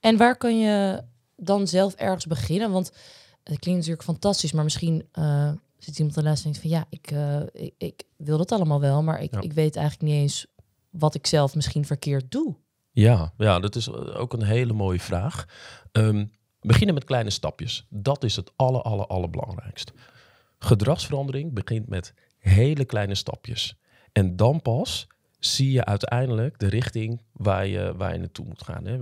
En 0.00 0.16
waar 0.16 0.36
kan 0.36 0.58
je 0.58 1.02
dan 1.36 1.68
zelf 1.68 1.94
ergens 1.94 2.26
beginnen? 2.26 2.70
Want 2.70 2.86
het 3.42 3.58
klinkt 3.58 3.80
natuurlijk 3.80 4.02
fantastisch, 4.02 4.52
maar 4.52 4.64
misschien 4.64 5.08
zit 5.78 5.98
iemand 5.98 6.16
luisteren 6.22 6.54
en 6.54 6.60
denkt 6.60 6.60
van 6.60 6.70
ja, 6.70 6.86
ik, 6.90 7.10
eh, 7.10 7.64
ik, 7.64 7.74
ik 7.78 8.02
wil 8.16 8.38
dat 8.38 8.52
allemaal 8.52 8.80
wel, 8.80 9.02
maar 9.02 9.22
ik, 9.22 9.32
Ja. 9.34 9.40
ik 9.40 9.52
weet 9.52 9.76
eigenlijk 9.76 10.12
niet 10.12 10.20
eens 10.22 10.46
wat 10.90 11.14
ik 11.14 11.26
zelf 11.26 11.54
misschien 11.54 11.84
verkeerd 11.84 12.30
doe. 12.30 12.56
Ja, 12.90 13.32
ja, 13.36 13.60
dat 13.60 13.76
is 13.76 13.86
eh, 13.88 14.20
ook 14.20 14.32
een 14.32 14.42
hele 14.42 14.72
mooie 14.72 15.00
vraag. 15.00 15.44
Ehm, 15.92 16.26
beginnen 16.60 16.94
met 16.94 17.04
kleine 17.04 17.30
stapjes. 17.30 17.86
Dat 17.90 18.24
is 18.24 18.36
het 18.36 18.52
aller, 18.56 18.82
aller, 18.82 19.06
allerbelangrijkst. 19.06 19.92
Gedragsverandering 20.58 21.52
begint 21.52 21.88
met 21.88 22.14
hele 22.38 22.84
kleine 22.84 23.14
stapjes. 23.14 23.76
En 24.12 24.36
dan 24.36 24.62
pas 24.62 25.06
zie 25.54 25.72
je 25.72 25.84
uiteindelijk 25.84 26.58
de 26.58 26.68
richting 26.68 27.20
waar 27.32 27.66
je, 27.66 27.94
waar 27.96 28.12
je 28.12 28.18
naartoe 28.18 28.46
moet 28.46 28.62
gaan. 28.62 28.86
Hè. 28.86 28.98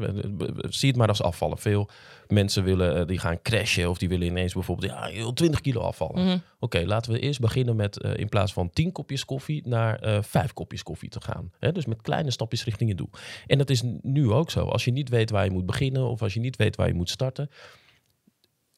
Zie 0.68 0.88
het 0.88 0.98
maar 0.98 1.08
als 1.08 1.22
afvallen. 1.22 1.58
Veel 1.58 1.88
mensen 2.28 2.64
willen, 2.64 2.96
eh, 2.96 3.06
die 3.06 3.18
gaan 3.18 3.42
crashen 3.42 3.90
of 3.90 3.98
die 3.98 4.08
willen 4.08 4.26
ineens 4.26 4.52
bijvoorbeeld 4.52 4.92
ja, 4.92 5.06
je 5.06 5.16
wil 5.16 5.32
20 5.32 5.60
kilo 5.60 5.80
afvallen. 5.80 6.24
Mhm. 6.24 6.38
Oké, 6.58 6.84
laten 6.86 7.12
we 7.12 7.18
eerst 7.18 7.40
beginnen 7.40 7.76
met 7.76 8.00
eh, 8.00 8.16
in 8.16 8.28
plaats 8.28 8.52
van 8.52 8.70
10 8.70 8.92
kopjes 8.92 9.24
koffie 9.24 9.68
naar 9.68 9.98
eh 9.98 10.22
5 10.22 10.52
kopjes 10.52 10.82
koffie 10.82 11.08
te 11.08 11.20
gaan. 11.20 11.50
Hè? 11.58 11.72
Dus 11.72 11.86
met 11.86 12.02
kleine 12.02 12.30
stapjes 12.30 12.64
richting 12.64 12.90
je 12.90 12.96
doel. 12.96 13.10
En 13.46 13.58
dat 13.58 13.70
is 13.70 13.82
nu 14.02 14.30
ook 14.30 14.50
zo. 14.50 14.64
Als 14.64 14.84
je 14.84 14.90
niet 14.90 15.08
weet 15.08 15.30
waar 15.30 15.44
je 15.44 15.50
moet 15.50 15.66
beginnen 15.66 16.08
of 16.08 16.22
als 16.22 16.34
je 16.34 16.40
niet 16.40 16.56
weet 16.56 16.76
waar 16.76 16.88
je 16.88 16.94
moet 16.94 17.10
starten. 17.10 17.50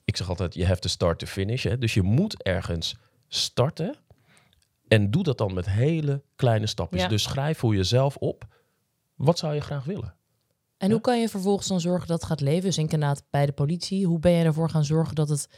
Ik 0.05 0.17
zeg 0.17 0.29
altijd, 0.29 0.55
je 0.55 0.67
have 0.67 0.81
to 0.81 0.89
start 0.89 1.19
to 1.19 1.27
finish. 1.27 1.63
Hè? 1.63 1.79
Dus 1.79 1.95
je 1.95 2.03
moet 2.03 2.43
ergens 2.43 2.97
starten. 3.29 3.95
En 4.89 5.11
doe 5.11 5.23
dat 5.23 5.39
dan 5.39 5.55
met 5.55 5.67
hele 5.67 6.23
kleine 6.37 6.67
stapjes. 6.67 7.03
Ja. 7.03 7.09
Dus 7.09 7.23
schrijf 7.23 7.59
voor 7.59 7.75
jezelf 7.75 8.17
op. 8.17 8.45
Wat 9.15 9.39
zou 9.39 9.55
je 9.55 9.61
graag 9.61 9.85
willen? 9.85 10.15
En 10.79 10.87
Ja. 10.87 10.93
hoe 10.93 11.03
kan 11.03 11.21
je 11.21 11.29
vervolgens 11.29 11.69
dan 11.69 11.81
zorgen 11.81 12.07
dat 12.09 12.21
het 12.21 12.29
gaat 12.29 12.41
leven? 12.41 12.63
Dus 12.63 12.79
inderdaad 12.79 13.23
bij 13.31 13.47
de 13.47 13.53
politie, 13.53 14.07
hoe 14.07 14.19
ben 14.19 14.33
je 14.33 14.45
ervoor 14.45 14.71
gaan 14.71 14.85
zorgen 14.85 15.15
dat 15.15 15.29
het 15.29 15.49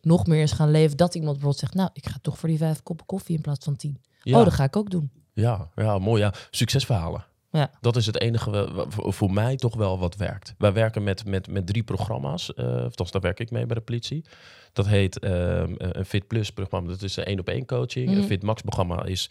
nog 0.00 0.26
meer 0.26 0.42
is 0.42 0.52
gaan 0.52 0.70
leven? 0.70 0.96
Dat 0.96 1.14
iemand 1.14 1.32
bijvoorbeeld 1.32 1.60
zegt, 1.60 1.74
nou, 1.74 1.90
ik 1.92 2.06
ga 2.08 2.16
toch 2.22 2.38
voor 2.38 2.48
die 2.48 2.58
vijf 2.58 2.82
koppen 2.82 3.06
koffie 3.06 3.36
in 3.36 3.42
plaats 3.42 3.64
van 3.64 3.76
tien. 3.76 4.02
Ja. 4.22 4.38
Oh, 4.38 4.44
dat 4.44 4.52
ga 4.54 4.64
ik 4.64 4.76
ook 4.76 4.90
doen. 4.90 5.10
Ja, 5.32 5.68
ja, 5.74 5.98
mooi. 5.98 6.22
Ja. 6.22 6.32
Succesverhalen. 6.50 7.24
Ja. 7.58 7.70
Dat 7.80 7.96
is 7.96 8.06
het 8.06 8.20
enige 8.20 8.84
voor- 8.88 9.32
mij 9.32 9.56
toch 9.56 9.74
wel 9.76 9.98
wat 9.98 10.16
werkt. 10.16 10.54
Wij 10.58 10.72
werken 10.72 11.02
met, 11.02 11.24
met, 11.26 11.50
met 11.50 11.66
drie 11.66 11.82
programma's. 11.82 12.54
eh 12.54 12.64
of 12.66 12.82
althans, 12.82 13.10
daar 13.10 13.20
werk 13.22 13.40
ik 13.40 13.50
mee 13.50 13.66
bij 13.66 13.74
de 13.76 13.80
politie. 13.82 14.24
Dat 14.72 14.86
heet 14.86 15.18
ehm, 15.18 15.74
een 15.78 16.04
Fit 16.04 16.26
Plus 16.26 16.50
programma. 16.52 16.88
Dat 16.88 17.02
is 17.02 17.16
een 17.16 17.24
één 17.24 17.38
op 17.40 17.48
één 17.48 17.66
coaching. 17.66 18.08
Mhm. 18.08 18.18
Een 18.18 18.24
Fit 18.24 18.42
Max 18.42 18.62
programma 18.62 19.04
is 19.04 19.30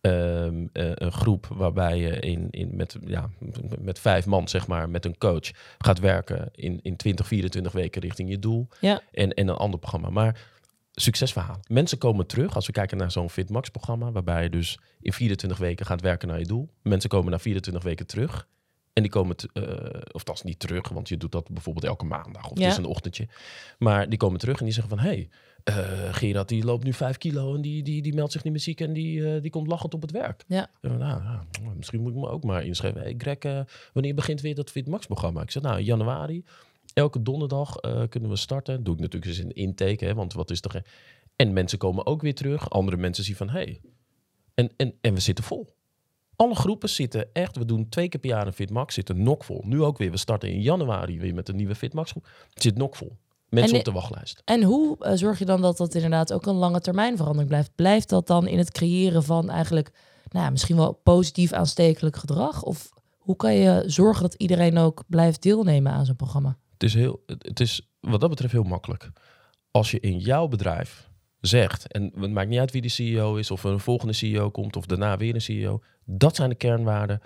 ehm, 0.00 0.66
eh, 0.72 0.90
een 0.94 1.12
groep 1.12 1.46
waarbij 1.52 1.98
je 1.98 2.20
in, 2.20 2.46
in 2.50 2.70
met, 2.76 2.96
ja, 3.06 3.30
met 3.80 3.98
vijf 3.98 4.26
man, 4.26 4.48
zeg 4.48 4.66
maar, 4.66 4.90
met 4.90 5.04
een 5.04 5.18
coach 5.18 5.50
gaat 5.78 5.98
werken 5.98 6.48
in, 6.54 6.80
in 6.82 6.96
20, 6.96 7.26
24 7.26 7.72
weken 7.72 8.00
richting 8.02 8.30
je 8.30 8.38
doel. 8.38 8.68
Ja. 8.80 9.00
En, 9.12 9.32
en 9.34 9.48
een 9.48 9.56
ander 9.56 9.80
programma. 9.80 10.10
Maar 10.10 10.40
succesverhaal. 10.94 11.60
Mensen 11.68 11.98
komen 11.98 12.26
terug 12.26 12.54
als 12.54 12.66
we 12.66 12.72
kijken 12.72 12.96
naar 12.96 13.10
zo'n 13.10 13.30
Fit 13.30 13.50
Max 13.50 13.68
programma, 13.68 14.12
waarbij 14.12 14.42
je 14.42 14.50
dus 14.50 14.78
in 15.00 15.12
24 15.12 15.58
weken 15.58 15.86
gaat 15.86 16.00
werken 16.00 16.28
naar 16.28 16.38
je 16.38 16.46
doel. 16.46 16.68
Mensen 16.82 17.10
komen 17.10 17.30
na 17.30 17.38
24 17.38 17.82
weken 17.82 18.06
terug. 18.06 18.48
En 18.92 19.02
die 19.02 19.10
komen, 19.12 19.36
t- 19.36 19.46
eh, 19.52 19.64
of 20.12 20.22
dat 20.24 20.34
is 20.34 20.42
niet 20.42 20.58
terug, 20.58 20.88
want 20.88 21.08
je 21.08 21.16
doet 21.16 21.32
dat 21.32 21.48
bijvoorbeeld 21.50 21.84
elke 21.84 22.04
maandag 22.04 22.50
of 22.50 22.58
Ja. 22.58 22.62
het 22.64 22.72
is 22.72 22.78
een 22.78 22.84
ochtendje. 22.84 23.28
Maar 23.78 24.08
die 24.08 24.18
komen 24.18 24.38
terug 24.38 24.58
en 24.58 24.64
die 24.64 24.74
zeggen 24.74 24.96
van, 24.96 25.04
hé, 25.04 25.10
hey, 25.10 25.28
eh, 25.64 26.14
Gerard 26.14 26.48
die 26.48 26.64
loopt 26.64 26.84
nu 26.84 26.92
5 26.92 27.18
kilo 27.18 27.54
en 27.54 27.60
die, 27.60 27.82
die, 27.82 28.02
die 28.02 28.14
meldt 28.14 28.32
zich 28.32 28.42
niet 28.44 28.52
meer 28.52 28.62
ziek 28.62 28.80
en 28.80 28.92
die, 28.92 29.34
eh, 29.34 29.42
die 29.42 29.50
komt 29.50 29.66
lachend 29.66 29.94
op 29.94 30.02
het 30.02 30.10
werk. 30.10 30.44
Ja. 30.46 30.70
Nou, 30.80 30.98
nou, 30.98 31.38
misschien 31.76 32.00
moet 32.00 32.12
ik 32.12 32.18
me 32.18 32.28
ook 32.28 32.44
maar 32.44 32.64
inschrijven. 32.64 33.00
Hey 33.00 33.14
Greg, 33.18 33.64
wanneer 33.92 34.14
begint 34.14 34.40
weer 34.40 34.54
dat 34.54 34.70
Fit 34.70 34.88
Max 34.88 35.06
programma? 35.06 35.42
Ik 35.42 35.50
zeg, 35.50 35.62
nou, 35.62 35.78
in 35.78 35.84
januari. 35.84 36.44
Elke 36.94 37.22
donderdag 37.22 37.76
eh, 37.76 38.02
kunnen 38.08 38.30
we 38.30 38.36
starten. 38.36 38.84
Doe 38.84 38.94
ik 38.94 39.00
natuurlijk 39.00 39.32
eens 39.32 39.44
een 39.44 39.54
intake, 39.54 40.04
hè, 40.04 40.14
want 40.14 40.32
wat 40.32 40.50
is 40.50 40.60
er... 40.60 40.86
En 41.36 41.52
mensen 41.52 41.78
komen 41.78 42.06
ook 42.06 42.22
weer 42.22 42.34
terug. 42.34 42.70
Andere 42.70 42.96
mensen 42.96 43.24
zien 43.24 43.36
van, 43.36 43.48
hé, 43.48 43.62
hey, 43.62 43.80
en, 44.54 44.70
en, 44.76 44.94
en 45.00 45.14
we 45.14 45.20
zitten 45.20 45.44
vol. 45.44 45.76
Alle 46.36 46.54
groepen 46.54 46.88
zitten 46.88 47.28
echt, 47.32 47.56
we 47.56 47.64
doen 47.64 47.88
twee 47.88 48.08
keer 48.08 48.20
per 48.20 48.30
jaar 48.30 48.46
een 48.46 48.52
Fitmax, 48.52 48.94
zitten 48.94 49.22
nokvol. 49.22 49.62
Nu 49.64 49.82
ook 49.82 49.98
weer, 49.98 50.10
we 50.10 50.16
starten 50.16 50.50
in 50.50 50.60
januari 50.60 51.20
weer 51.20 51.34
met 51.34 51.48
een 51.48 51.56
nieuwe 51.56 51.74
Fitmax 51.74 52.10
groep. 52.10 52.28
Het 52.50 52.62
zit 52.62 52.76
nokvol. 52.76 53.16
Mensen 53.48 53.72
En 53.72 53.78
op 53.78 53.84
de 53.84 53.92
wachtlijst. 53.92 54.42
En 54.44 54.62
hoe 54.62 54.98
eh, 54.98 55.12
zorg 55.16 55.38
je 55.38 55.44
dan 55.44 55.60
dat 55.60 55.76
dat 55.76 55.94
inderdaad 55.94 56.32
ook 56.32 56.46
een 56.46 56.54
lange 56.54 56.80
termijn 56.80 57.16
verandering 57.16 57.48
blijft? 57.48 57.74
Blijft 57.74 58.08
dat 58.08 58.26
dan 58.26 58.46
in 58.46 58.58
het 58.58 58.70
creëren 58.70 59.22
van 59.22 59.50
eigenlijk 59.50 59.90
nou, 60.30 60.44
ja, 60.44 60.50
misschien 60.50 60.76
wel 60.76 60.92
positief 60.92 61.52
aanstekelijk 61.52 62.16
gedrag? 62.16 62.62
Of 62.62 62.92
hoe 63.18 63.36
kan 63.36 63.54
je 63.54 63.82
zorgen 63.86 64.22
dat 64.22 64.34
iedereen 64.34 64.78
ook 64.78 65.02
blijft 65.06 65.42
deelnemen 65.42 65.92
aan 65.92 66.06
zo'n 66.06 66.16
programma? 66.16 66.58
Is, 66.84 66.94
heel, 66.94 67.22
het 67.26 67.60
is 67.60 67.92
wat 68.00 68.20
dat 68.20 68.30
betreft 68.30 68.52
heel 68.52 68.62
makkelijk. 68.62 69.10
Als 69.70 69.90
je 69.90 70.00
in 70.00 70.18
jouw 70.18 70.48
bedrijf 70.48 71.10
zegt, 71.40 71.92
en 71.92 72.12
het 72.20 72.30
maakt 72.30 72.48
niet 72.48 72.58
uit 72.58 72.72
wie 72.72 72.82
de 72.82 72.88
CEO 72.88 73.36
is, 73.36 73.50
of 73.50 73.64
een 73.64 73.80
volgende 73.80 74.12
CEO 74.12 74.50
komt, 74.50 74.76
of 74.76 74.86
daarna 74.86 75.16
weer 75.16 75.34
een 75.34 75.40
CEO. 75.40 75.82
Dat 76.04 76.36
zijn 76.36 76.48
de 76.48 76.54
kernwaarden 76.54 77.20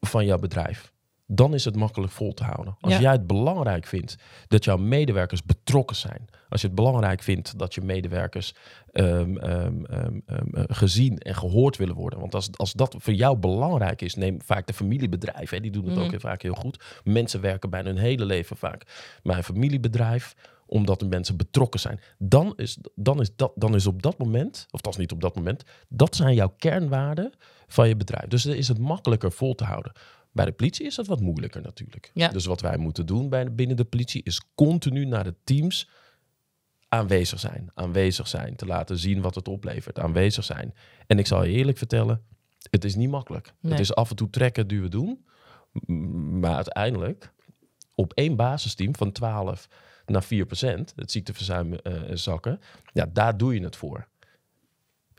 van 0.00 0.26
jouw 0.26 0.38
bedrijf. 0.38 0.92
Dan 1.26 1.54
is 1.54 1.64
het 1.64 1.76
makkelijk 1.76 2.12
vol 2.12 2.34
te 2.34 2.44
houden. 2.44 2.76
Als 2.80 2.92
Ja. 2.92 3.00
jij 3.00 3.12
het 3.12 3.26
belangrijk 3.26 3.86
vindt 3.86 4.16
dat 4.46 4.64
jouw 4.64 4.76
medewerkers 4.76 5.42
betrokken 5.42 5.96
zijn. 5.96 6.24
Als 6.48 6.60
je 6.60 6.66
het 6.66 6.76
belangrijk 6.76 7.22
vindt 7.22 7.58
dat 7.58 7.74
je 7.74 7.80
medewerkers 7.80 8.54
ehm, 8.92 9.36
ehm, 9.36 9.84
ehm, 9.84 10.18
eh, 10.26 10.62
gezien 10.66 11.18
en 11.18 11.34
gehoord 11.34 11.76
willen 11.76 11.94
worden. 11.94 12.20
Want 12.20 12.34
als, 12.34 12.48
als 12.56 12.72
dat 12.72 12.94
voor 12.98 13.12
jou 13.12 13.36
belangrijk 13.36 14.02
is, 14.02 14.14
neem 14.14 14.42
vaak 14.42 14.66
de 14.66 14.72
familiebedrijven, 14.72 15.56
hè, 15.56 15.62
die 15.62 15.70
doen 15.70 15.84
het 15.84 15.94
Mhm. 15.94 16.04
ook 16.04 16.10
heel 16.10 16.20
vaak 16.20 16.42
heel 16.42 16.54
goed. 16.54 17.00
Mensen 17.04 17.40
werken 17.40 17.70
bijna 17.70 17.88
hun 17.88 17.98
hele 17.98 18.24
leven 18.24 18.56
vaak 18.56 18.82
bij 19.22 19.36
een 19.36 19.42
familiebedrijf 19.44 20.34
omdat 20.66 20.98
de 21.00 21.06
mensen 21.06 21.36
betrokken 21.36 21.80
zijn. 21.80 22.00
Dan 22.18 22.52
is, 22.56 22.78
dan, 22.94 23.20
is 23.20 23.36
dat, 23.36 23.52
dan 23.54 23.74
is 23.74 23.86
op 23.86 24.02
dat 24.02 24.18
moment, 24.18 24.66
of 24.70 24.80
dat 24.80 24.92
is 24.92 24.98
niet 24.98 25.12
op 25.12 25.20
dat 25.20 25.34
moment, 25.36 25.62
dat 25.88 26.16
zijn 26.16 26.34
jouw 26.34 26.54
kernwaarden 26.58 27.32
van 27.66 27.88
je 27.88 27.96
bedrijf. 27.96 28.26
Dus 28.28 28.42
dan 28.42 28.54
is 28.54 28.68
het 28.68 28.78
makkelijker 28.78 29.32
vol 29.32 29.54
te 29.54 29.64
houden. 29.64 29.92
Bij 30.34 30.44
de 30.44 30.52
politie 30.52 30.86
is 30.86 30.94
dat 30.94 31.06
wat 31.06 31.20
moeilijker 31.20 31.62
natuurlijk. 31.62 32.10
Ja. 32.14 32.28
Dus 32.28 32.44
wat 32.44 32.60
wij 32.60 32.76
moeten 32.76 33.06
doen 33.06 33.28
bij, 33.28 33.54
binnen 33.54 33.76
de 33.76 33.84
politie 33.84 34.22
is 34.22 34.42
continu 34.54 35.04
naar 35.04 35.24
de 35.24 35.34
teams 35.44 35.88
aanwezig 36.88 37.40
zijn. 37.40 37.70
Aanwezig 37.74 38.28
zijn, 38.28 38.56
te 38.56 38.66
laten 38.66 38.98
zien 38.98 39.20
wat 39.20 39.34
het 39.34 39.48
oplevert. 39.48 39.98
Aanwezig 39.98 40.44
zijn. 40.44 40.74
En 41.06 41.18
ik 41.18 41.26
zal 41.26 41.44
je 41.44 41.52
eerlijk 41.52 41.78
vertellen, 41.78 42.22
het 42.70 42.84
is 42.84 42.94
niet 42.94 43.10
makkelijk. 43.10 43.52
Nee. 43.60 43.72
Het 43.72 43.80
is 43.80 43.94
af 43.94 44.10
en 44.10 44.16
toe 44.16 44.30
trekken, 44.30 44.66
duwen, 44.68 44.90
doen. 44.90 45.24
M- 45.86 46.38
Maar 46.38 46.54
uiteindelijk, 46.54 47.32
op 47.94 48.12
één 48.12 48.36
basisteam 48.36 48.96
van 48.96 49.12
12 49.12 49.68
naar 50.06 50.24
4% 50.24 50.26
het 50.96 51.10
ziekteverzuim 51.10 51.74
eh, 51.74 52.02
zakken, 52.12 52.60
ja, 52.92 53.06
daar 53.12 53.36
doe 53.36 53.54
je 53.54 53.62
het 53.62 53.76
voor. 53.76 54.08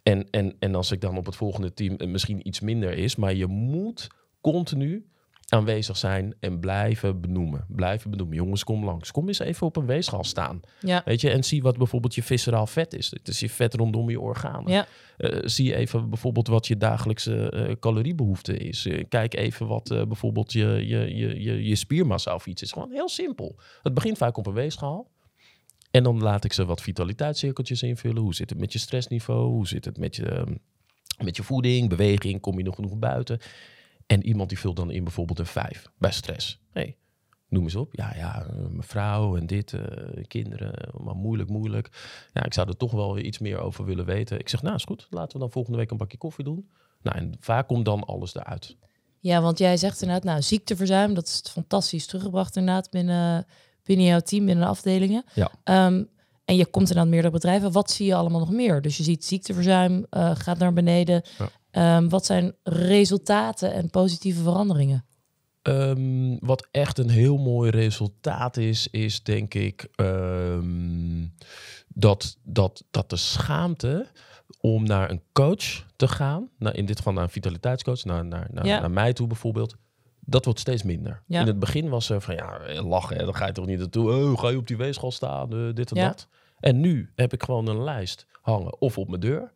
En, 0.04 0.30
en, 0.30 0.56
en 0.60 0.76
als 0.76 0.92
ik 0.92 1.02
dan 1.02 1.18
op 1.18 1.26
het 1.26 1.36
volgende 1.36 1.74
team 1.74 1.96
eh, 1.96 2.08
misschien 2.08 2.48
iets 2.48 2.60
minder 2.60 2.92
is, 2.98 3.16
maar 3.16 3.34
je 3.34 3.46
moet 3.48 4.08
continu 4.52 5.06
aanwezig 5.50 5.98
zijn 5.98 6.36
en 6.40 6.60
blijven 6.60 7.22
benoemen. 7.22 7.66
Blijven 7.68 8.12
benoemen. 8.12 8.36
Jongens, 8.36 8.64
kom 8.64 8.86
langs. 8.86 9.12
Kom 9.12 9.28
eens 9.28 9.40
even 9.40 9.68
op 9.68 9.76
een 9.76 9.86
weegschaal 9.86 10.24
staan. 10.24 10.60
Ja, 10.80 11.02
Weet 11.06 11.22
je, 11.22 11.30
en 11.30 11.44
zie 11.44 11.62
wat 11.62 11.78
bijvoorbeeld 11.78 12.16
je 12.16 12.24
visceraal 12.24 12.68
vet 12.68 12.94
is. 12.94 13.12
Het 13.12 13.28
is 13.28 13.40
je 13.40 13.50
vet 13.50 13.74
rondom 13.74 14.10
je 14.10 14.20
organen. 14.20 14.72
ja. 14.72 14.88
Eh, 15.18 15.40
zie 15.44 15.76
even 15.76 16.10
bijvoorbeeld 16.10 16.48
wat 16.48 16.68
je 16.68 16.78
dagelijkse 16.78 17.50
eh, 17.50 17.76
caloriebehoefte 17.80 18.58
is. 18.58 18.86
Eh, 18.86 19.04
kijk 19.10 19.34
even 19.36 19.68
wat 19.68 19.88
bijvoorbeeld 19.88 20.52
je, 20.54 20.88
je, 20.88 21.16
je, 21.16 21.42
je, 21.42 21.64
je 21.64 21.76
spiermassa 21.76 22.36
of 22.36 22.46
iets 22.46 22.62
is. 22.62 22.72
Gewoon 22.72 22.92
heel 22.92 23.10
simpel. 23.10 23.56
Het 23.84 23.94
begint 23.94 24.18
vaak 24.18 24.38
op 24.38 24.48
een 24.48 24.54
weegschaal. 24.54 25.12
En 25.92 26.04
dan 26.04 26.22
laat 26.22 26.44
ik 26.44 26.54
ze 26.54 26.66
wat 26.66 26.82
vitaliteitscirkeltjes 26.82 27.84
invullen. 27.84 28.22
Hoe 28.22 28.36
zit 28.36 28.50
het 28.50 28.60
met 28.60 28.74
je 28.74 28.80
stressniveau? 28.80 29.48
Hoe 29.48 29.68
zit 29.68 29.86
het 29.86 29.98
met 29.98 30.16
je, 30.16 30.26
ehm, 30.26 30.56
met 31.24 31.36
je 31.36 31.44
voeding, 31.44 31.90
beweging? 31.90 32.42
Kom 32.42 32.58
je 32.58 32.64
nog 32.64 32.76
genoeg 32.76 32.98
buiten? 32.98 33.40
En 34.06 34.26
iemand 34.26 34.50
die 34.50 34.60
vult 34.60 34.76
dan 34.76 34.92
in 34.92 35.04
bijvoorbeeld 35.04 35.40
een 35.40 35.46
5 35.46 35.90
bij 35.98 36.12
stress. 36.12 36.60
Hey, 36.72 36.98
noem 37.50 37.64
eens 37.64 37.76
op. 37.76 37.96
Ja, 37.96 38.16
ja, 38.16 38.46
eh, 38.46 38.56
mijn 38.56 38.84
vrouw 38.84 39.38
en 39.38 39.48
dit, 39.48 39.74
eh, 39.74 40.24
kinderen, 40.28 40.90
maar 41.04 41.16
moeilijk, 41.16 41.50
moeilijk. 41.50 41.90
Ja, 42.34 42.46
ik 42.46 42.54
zou 42.54 42.68
er 42.68 42.78
toch 42.78 42.92
wel 42.92 43.18
iets 43.18 43.40
meer 43.40 43.60
over 43.60 43.86
willen 43.86 44.06
weten. 44.06 44.40
Ik 44.40 44.50
zeg, 44.50 44.62
nou 44.62 44.76
is 44.76 44.84
goed, 44.84 45.08
laten 45.10 45.34
we 45.34 45.40
dan 45.40 45.52
volgende 45.52 45.78
week 45.78 45.92
een 45.92 45.98
bakje 45.98 46.18
koffie 46.18 46.46
doen. 46.46 46.70
Nou, 47.02 47.18
en 47.18 47.36
vaak 47.40 47.68
komt 47.68 47.86
dan 47.86 48.04
alles 48.04 48.36
eruit. 48.36 48.78
ja, 49.20 49.42
want 49.42 49.58
jij 49.58 49.78
zegt 49.78 50.02
inderdaad, 50.02 50.26
nou, 50.26 50.42
ziekteverzuim, 50.42 51.14
dat 51.14 51.26
is 51.26 51.52
fantastisch 51.52 52.06
teruggebracht 52.06 52.56
inderdaad 52.56 52.90
binnen, 52.90 53.46
binnen 53.84 54.06
jouw 54.06 54.20
team, 54.20 54.46
binnen 54.46 54.64
de 54.64 54.70
afdelingen. 54.70 55.24
Ja. 55.34 55.52
Ehm, 55.64 56.04
en 56.46 56.56
je 56.56 56.66
komt 56.66 56.88
inderdaad 56.88 57.12
meerdere 57.12 57.34
bedrijven. 57.34 57.72
Wat 57.72 57.92
zie 57.92 58.06
je 58.06 58.16
allemaal 58.16 58.40
nog 58.40 58.52
meer? 58.52 58.82
Dus 58.82 58.98
je 58.98 59.04
ziet 59.04 59.26
ziekteverzuim 59.26 60.06
eh, 60.10 60.32
gaat 60.36 60.58
naar 60.58 60.74
beneden. 60.74 61.22
Ja. 61.38 61.50
Ehm, 61.76 62.08
wat 62.10 62.26
zijn 62.26 62.56
resultaten 62.64 63.74
en 63.74 63.90
positieve 63.90 64.42
veranderingen? 64.44 65.06
Ehm, 65.62 66.38
wat 66.40 66.68
echt 66.72 66.98
een 66.98 67.10
heel 67.10 67.38
mooi 67.38 67.70
resultaat 67.70 68.58
is, 68.58 68.88
is 68.88 69.24
denk 69.24 69.54
ik 69.54 69.88
ehm, 69.96 71.26
dat, 71.88 72.38
dat, 72.44 72.84
dat 72.92 73.10
de 73.10 73.16
schaamte 73.16 74.08
om 74.60 74.84
naar 74.84 75.10
een 75.10 75.22
coach 75.34 75.86
te 75.96 76.08
gaan, 76.08 76.50
naar, 76.58 76.76
in 76.76 76.86
dit 76.86 76.98
geval 76.98 77.14
naar 77.14 77.24
een 77.24 77.30
vitaliteitscoach, 77.30 78.04
naar, 78.06 78.26
naar, 78.26 78.48
naar, 78.52 78.66
Ja. 78.66 78.80
naar 78.80 78.92
mij 78.92 79.14
toe 79.14 79.28
bijvoorbeeld, 79.28 79.76
dat 80.20 80.46
wordt 80.46 80.60
steeds 80.60 80.84
minder. 80.84 81.22
Ja. 81.28 81.40
In 81.42 81.48
het 81.48 81.60
begin 81.60 81.90
was 81.90 82.10
er 82.10 82.22
van 82.22 82.36
ja, 82.36 82.60
lachen, 82.84 83.18
hè, 83.18 83.26
dan 83.26 83.36
ga 83.36 83.46
je 83.46 83.52
toch 83.54 83.66
niet 83.66 83.80
naartoe, 83.80 84.12
oh, 84.12 84.40
ga 84.40 84.50
je 84.50 84.58
op 84.58 84.68
die 84.68 84.78
weegschaal 84.78 85.12
staan, 85.12 85.52
eh, 85.54 85.74
dit 85.74 85.92
en 85.92 85.98
Ja. 85.98 86.08
dat. 86.08 86.28
En 86.60 86.80
nu 86.80 87.12
heb 87.16 87.34
ik 87.34 87.44
gewoon 87.44 87.68
een 87.68 87.84
lijst 87.84 88.26
hangen, 88.42 88.82
of 88.82 88.98
op 88.98 89.08
mijn 89.10 89.22
deur, 89.22 89.52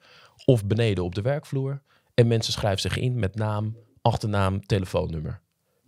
of 0.46 0.66
beneden 0.66 1.04
op 1.04 1.16
de 1.16 1.22
werkvloer. 1.22 1.82
En 2.20 2.28
mensen 2.28 2.54
schrijven 2.54 2.82
zich 2.82 2.98
in 2.98 3.20
met 3.20 3.36
naam, 3.36 3.78
achternaam, 4.02 4.66
telefoonnummer. 4.66 5.42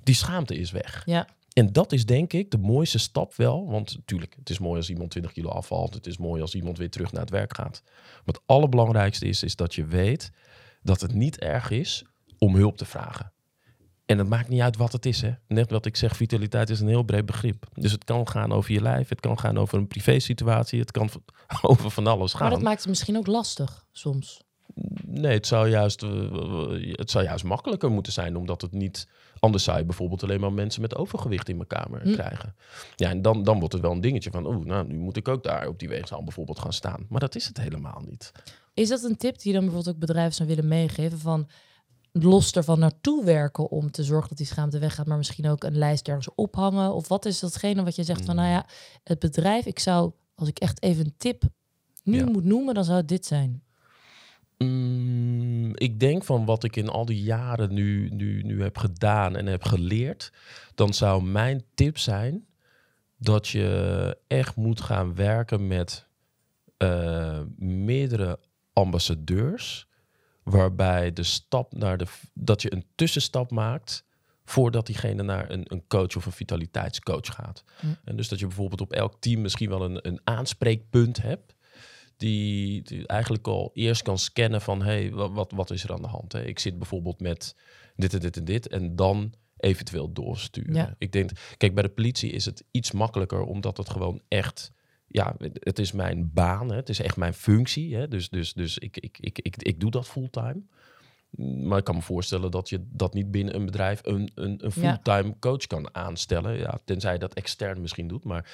Die 0.04 0.15
schaamte 0.15 0.56
is 0.56 0.72
weg. 0.72 1.02
Ja, 1.06 1.28
En 1.54 1.74
dat 1.74 1.91
is 1.91 2.06
denk 2.06 2.34
ik 2.34 2.52
de 2.52 2.58
mooiste 2.58 3.00
stap 3.00 3.36
wel. 3.36 3.70
Want 3.70 3.96
natuurlijk, 3.96 4.36
het 4.39 4.50
is 4.50 4.60
mooi 4.60 4.78
als 4.78 4.89
iemand 4.89 5.10
20 5.10 5.32
kilo 5.32 5.50
afvalt. 5.50 5.94
Het 5.94 6.08
is 6.08 6.17
mooi 6.17 6.41
als 6.41 6.56
iemand 6.56 6.78
weer 6.78 6.89
terug 6.89 7.12
naar 7.12 7.22
het 7.22 7.30
werk 7.30 7.56
gaat. 7.56 7.82
Maar 7.86 8.22
het 8.36 8.41
allerbelangrijkste 8.46 9.26
is, 9.26 9.44
is 9.44 9.56
dat 9.56 9.76
je 9.76 9.86
weet 9.86 10.32
dat 10.82 11.02
het 11.02 11.13
niet 11.13 11.39
erg 11.39 11.70
is 11.70 12.06
om 12.38 12.56
hulp 12.56 12.78
te 12.78 12.86
vragen. 12.86 13.34
En 14.06 14.17
het 14.17 14.28
maakt 14.28 14.50
niet 14.50 14.62
uit 14.62 14.78
wat 14.78 14.91
het 14.91 15.06
is. 15.06 15.22
Hè? 15.22 15.32
Net 15.48 15.72
wat 15.72 15.86
ik 15.86 15.98
zeg, 15.98 16.15
vitaliteit 16.15 16.70
is 16.70 16.80
een 16.80 16.88
heel 16.88 17.04
breed 17.04 17.26
begrip. 17.26 17.65
Dus 17.74 17.91
het 17.91 18.04
kan 18.04 18.28
gaan 18.28 18.52
over 18.52 18.72
je 18.72 18.82
lijf. 18.82 19.10
Het 19.10 19.20
kan 19.20 19.39
gaan 19.39 19.58
over 19.58 19.78
een 19.78 19.88
privésituatie. 19.88 20.80
Het 20.80 20.91
kan 20.91 21.10
over 21.62 21.91
van 21.91 22.08
alles 22.08 22.32
gaan. 22.32 22.41
maar 22.41 22.52
dat 22.52 22.62
maakt 22.62 22.80
het 22.80 22.89
misschien 22.89 23.17
ook 23.17 23.28
lastig 23.28 23.86
soms. 23.91 24.41
Nee, 25.06 25.34
het 25.34 25.48
zou, 25.48 25.70
juist, 25.70 26.04
eh, 26.04 26.10
het 26.91 27.12
zou 27.12 27.24
juist 27.24 27.44
makkelijker 27.44 27.91
moeten 27.91 28.13
zijn, 28.13 28.36
omdat 28.36 28.62
het 28.62 28.72
niet. 28.72 29.08
Anders 29.39 29.63
zou 29.63 29.78
je 29.78 29.86
bijvoorbeeld 29.86 30.24
alleen 30.24 30.39
maar 30.39 30.54
mensen 30.54 30.82
met 30.82 30.96
overgewicht 30.96 31.50
in 31.50 31.56
mijn 31.56 31.67
kamer 31.67 32.02
Hm. 32.02 32.12
krijgen. 32.13 32.56
Ja, 32.96 33.10
en 33.10 33.22
dan, 33.22 33.44
dan 33.44 33.60
wordt 33.60 33.74
het 33.74 33.82
wel 33.82 33.91
een 33.91 34.02
dingetje 34.02 34.32
van, 34.32 34.46
oeh, 34.48 34.65
nou, 34.65 34.88
nu 34.88 34.98
moet 34.98 35.17
ik 35.17 35.28
ook 35.28 35.44
daar 35.44 35.67
op 35.67 35.80
die 35.80 35.89
weegschaal 35.89 36.24
bijvoorbeeld 36.24 36.60
gaan 36.60 36.74
staan. 36.74 37.06
Maar 37.10 37.20
dat 37.20 37.36
is 37.36 37.48
het 37.48 37.58
helemaal 37.58 38.02
niet. 38.06 38.32
Is 38.74 38.89
dat 38.89 39.04
een 39.04 39.17
tip 39.17 39.39
die 39.39 39.54
dan 39.54 39.62
bijvoorbeeld 39.65 39.96
ook 39.96 40.02
bedrijven 40.02 40.34
zou 40.34 40.50
willen 40.50 40.67
meegeven 40.67 41.20
van 41.20 41.48
los 42.12 42.52
ervan 42.52 42.80
naartoe 42.80 43.24
werken 43.26 43.70
om 43.70 43.91
te 43.91 44.04
zorgen 44.04 44.30
dat 44.30 44.38
die 44.38 44.48
schaamte 44.48 44.80
weggaat, 44.80 45.06
maar 45.08 45.17
misschien 45.17 45.48
ook 45.50 45.63
een 45.63 45.78
lijst 45.78 46.08
ergens 46.08 46.30
ophangen? 46.36 46.94
Of 46.94 47.08
wat 47.08 47.26
is 47.26 47.39
datgene 47.39 47.84
wat 47.84 47.96
je 47.96 48.04
zegt 48.04 48.26
van, 48.26 48.36
Mm. 48.36 48.41
nou 48.41 48.54
ja, 48.54 48.65
het 49.04 49.20
bedrijf, 49.20 49.65
ik 49.65 49.80
zou, 49.80 50.12
als 50.36 50.48
ik 50.48 50.60
echt 50.60 50.82
even 50.84 51.06
een 51.06 51.13
tip 51.17 51.44
nu 52.04 52.17
Ja. 52.17 52.26
moet 52.26 52.44
noemen, 52.44 52.74
dan 52.74 52.84
zou 52.84 52.98
het 52.98 53.08
dit 53.08 53.26
zijn. 53.26 53.63
Mm, 54.63 55.71
ik 55.76 56.00
denk 56.00 56.24
van 56.24 56.45
wat 56.45 56.63
ik 56.63 56.76
in 56.76 56.89
al 56.89 57.06
die 57.06 57.24
jaren 57.24 57.74
nu, 57.74 58.10
nu, 58.10 58.41
nu 58.41 58.62
heb 58.62 58.78
gedaan 58.78 59.36
en 59.36 59.45
heb 59.45 59.63
geleerd, 59.63 60.32
dan 60.76 60.93
zou 60.93 61.24
mijn 61.24 61.63
tip 61.74 61.97
zijn 61.97 62.45
dat 63.17 63.47
je 63.47 64.17
echt 64.28 64.56
moet 64.56 64.82
gaan 64.82 65.15
werken 65.15 65.67
met 65.67 66.08
eh, 66.78 67.39
meerdere 67.58 68.39
ambassadeurs, 68.74 69.88
waarbij 70.43 71.13
de 71.13 71.24
stap 71.24 71.74
naar 71.74 71.97
de 71.97 72.06
dat 72.34 72.62
je 72.62 72.74
een 72.74 72.86
tussenstap 72.95 73.52
maakt 73.52 74.06
voordat 74.45 74.86
diegene 74.86 75.24
naar 75.24 75.50
een, 75.50 75.65
een 75.67 75.88
coach 75.88 76.15
of 76.15 76.26
een 76.26 76.32
vitaliteitscoach 76.32 77.34
gaat. 77.34 77.63
Hm. 77.80 77.88
En 78.04 78.15
dus 78.15 78.28
dat 78.28 78.39
je 78.39 78.47
bijvoorbeeld 78.47 78.82
op 78.82 78.91
elk 78.91 79.15
team 79.19 79.41
misschien 79.41 79.69
wel 79.69 79.84
een, 79.84 80.08
een 80.08 80.21
aanspreekpunt 80.24 81.21
hebt 81.21 81.56
die, 82.22 82.82
die 82.82 83.08
eigenlijk 83.08 83.48
al 83.48 83.72
eerst 83.74 84.02
kan 84.02 84.18
scannen 84.18 84.62
van 84.62 84.82
hey, 84.82 85.12
wa- 85.12 85.32
wat, 85.32 85.52
wat 85.56 85.70
is 85.72 85.84
er 85.84 85.94
aan 85.94 86.02
de 86.02 86.08
hand? 86.08 86.32
Hè? 86.32 86.46
Ik 86.46 86.60
zit 86.60 86.78
bijvoorbeeld 86.78 87.20
met 87.20 87.56
dit 87.96 88.14
en 88.14 88.20
dit 88.20 88.38
en 88.38 88.46
dit 88.46 88.68
en 88.68 88.96
dan 88.96 89.34
eventueel 89.58 90.12
doorsturen. 90.14 90.74
Ja. 90.74 90.96
Ik 90.98 91.12
denk, 91.12 91.32
kijk, 91.58 91.74
bij 91.74 91.84
de 91.84 91.90
politie 91.90 92.32
is 92.32 92.46
het 92.46 92.64
iets 92.72 92.92
makkelijker 92.92 93.42
omdat 93.44 93.78
het 93.78 93.90
gewoon 93.90 94.22
echt, 94.28 94.72
ja, 95.08 95.36
het 95.54 95.80
is 95.80 95.92
mijn 95.92 96.30
baan, 96.34 96.70
hè? 96.70 96.76
het 96.76 96.90
is 96.90 97.00
echt 97.00 97.18
mijn 97.18 97.34
functie. 97.34 97.96
Hè? 97.96 98.08
Dus, 98.08 98.30
dus, 98.30 98.54
dus 98.54 98.78
ik, 98.78 98.98
ik, 98.98 99.18
ik, 99.20 99.40
ik, 99.40 99.56
ik 99.64 99.80
doe 99.80 99.92
dat 99.92 100.08
fulltime. 100.08 100.62
Maar 101.64 101.78
ik 101.78 101.84
kan 101.84 101.96
me 101.96 102.02
voorstellen 102.02 102.52
dat 102.52 102.70
je 102.70 102.86
dat 102.90 103.14
niet 103.14 103.32
binnen 103.32 103.56
een 103.56 103.66
bedrijf 103.66 104.00
een, 104.04 104.32
een, 104.36 104.66
een 104.66 104.72
Ja. 104.76 105.00
fulltime 105.02 105.36
coach 105.40 105.68
kan 105.68 105.96
aanstellen. 105.96 106.58
Ja, 106.58 106.80
tenzij 106.86 107.14
je 107.14 107.20
dat 107.20 107.34
extern 107.34 107.82
misschien 107.82 108.08
doet. 108.08 108.24
Maar 108.24 108.50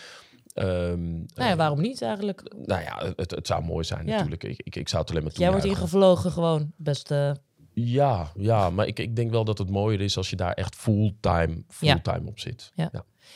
ehm, 0.58 1.12
Nou 1.12 1.26
ja, 1.36 1.52
eh, 1.52 1.56
waarom 1.58 1.82
niet 1.82 2.02
eigenlijk? 2.02 2.54
nou 2.66 2.82
ja, 2.82 3.14
het, 3.16 3.32
het 3.32 3.48
zou 3.48 3.64
mooi 3.64 3.84
zijn 3.86 4.08
Ja. 4.08 4.16
natuurlijk. 4.16 4.44
Ik, 4.44 4.62
ik, 4.64 4.76
ik 4.76 4.90
zou 4.90 5.02
het 5.02 5.12
alleen 5.12 5.24
maar 5.24 5.32
Jij 5.36 5.50
wordt 5.52 5.66
ingevlogen 5.66 6.32
gewoon, 6.32 6.72
beste 6.78 7.38
Ja, 7.74 8.32
ja 8.36 8.70
maar 8.70 8.88
ik, 8.88 9.00
ik 9.00 9.16
denk 9.16 9.32
wel 9.32 9.44
dat 9.44 9.58
het 9.58 9.70
mooier 9.70 10.02
is 10.02 10.18
als 10.18 10.30
je 10.30 10.36
daar 10.36 10.54
echt 10.54 10.76
fulltime, 10.76 11.64
fulltime 11.68 12.28
op 12.30 12.40
zit. 12.40 12.72
Ja. 12.76 12.92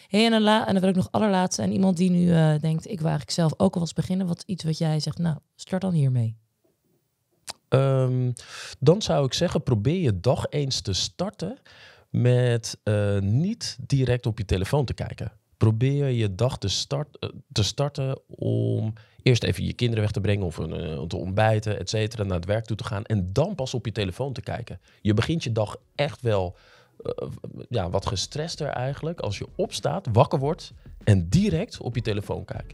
Hey, 0.07 0.25
en, 0.25 0.31
dan 0.31 0.41
la- 0.41 0.65
en 0.67 0.71
dan 0.71 0.81
wil 0.81 0.89
ik 0.89 0.95
nog 0.95 1.07
allerlaatste. 1.11 1.61
En 1.61 1.71
iemand 1.71 1.97
die 1.97 2.09
nu 2.09 2.31
eh, 2.33 2.59
denkt, 2.59 2.83
ik 2.85 2.97
wil 2.97 3.07
eigenlijk 3.09 3.31
zelf 3.31 3.53
ook 3.57 3.75
al 3.75 3.81
eens 3.81 3.93
beginnen. 3.93 4.27
Wat 4.27 4.43
iets 4.45 4.63
wat 4.63 4.77
jij 4.77 4.99
zegt, 4.99 5.17
nou, 5.17 5.37
start 5.55 5.81
dan 5.81 5.93
hiermee. 5.93 6.35
Ehm, 7.69 8.31
dan 8.79 9.01
zou 9.01 9.25
ik 9.25 9.33
zeggen, 9.33 9.63
probeer 9.63 9.99
je 10.01 10.19
dag 10.19 10.45
eens 10.49 10.81
te 10.81 10.93
starten 10.93 11.57
met 12.09 12.77
eh, 12.83 13.19
niet 13.19 13.77
direct 13.87 14.25
op 14.25 14.37
je 14.37 14.45
telefoon 14.45 14.85
te 14.85 14.93
kijken. 14.93 15.31
Probeer 15.61 16.07
je 16.07 16.35
dag 16.35 16.57
te, 16.57 16.85
eh, 17.19 17.29
te 17.51 17.63
starten 17.63 18.19
om 18.27 18.93
eerst 19.21 19.43
even 19.43 19.65
je 19.65 19.73
kinderen 19.73 20.03
weg 20.03 20.11
te 20.11 20.21
brengen 20.21 20.45
of 20.45 20.57
een, 20.57 20.73
eh, 20.73 21.01
te 21.01 21.15
ontbijten, 21.15 21.79
et 21.79 21.89
cetera, 21.89 22.23
naar 22.23 22.35
het 22.35 22.45
werk 22.45 22.65
toe 22.65 22.77
te 22.77 22.83
gaan 22.83 23.03
en 23.03 23.29
dan 23.33 23.55
pas 23.55 23.73
op 23.73 23.85
je 23.85 23.91
telefoon 23.91 24.33
te 24.33 24.41
kijken. 24.41 24.79
Je 25.01 25.13
begint 25.13 25.43
je 25.43 25.51
dag 25.51 25.77
echt 25.95 26.21
wel 26.21 26.55
eh, 27.03 27.27
ja, 27.69 27.89
wat 27.89 28.05
gestrester 28.05 28.67
eigenlijk 28.67 29.19
als 29.19 29.37
je 29.37 29.47
opstaat, 29.55 30.07
wakker 30.11 30.39
wordt 30.39 30.73
en 31.03 31.29
direct 31.29 31.81
op 31.81 31.95
je 31.95 32.01
telefoon 32.01 32.45
kijkt. 32.45 32.73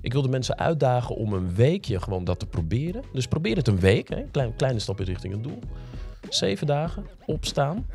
Ik 0.00 0.12
wil 0.12 0.22
de 0.22 0.28
mensen 0.28 0.58
uitdagen 0.58 1.16
om 1.16 1.32
een 1.32 1.54
weekje 1.54 2.00
gewoon 2.00 2.24
dat 2.24 2.38
te 2.38 2.46
proberen. 2.46 3.02
Dus 3.12 3.26
probeer 3.26 3.56
het 3.56 3.68
een 3.68 3.80
week, 3.80 4.08
hè? 4.08 4.22
Klein, 4.30 4.56
kleine 4.56 4.78
stapje 4.78 5.04
richting 5.04 5.32
het 5.32 5.42
doel. 5.42 5.58
Zeven 6.28 6.66
dagen, 6.66 7.06
opstaan 7.26 7.86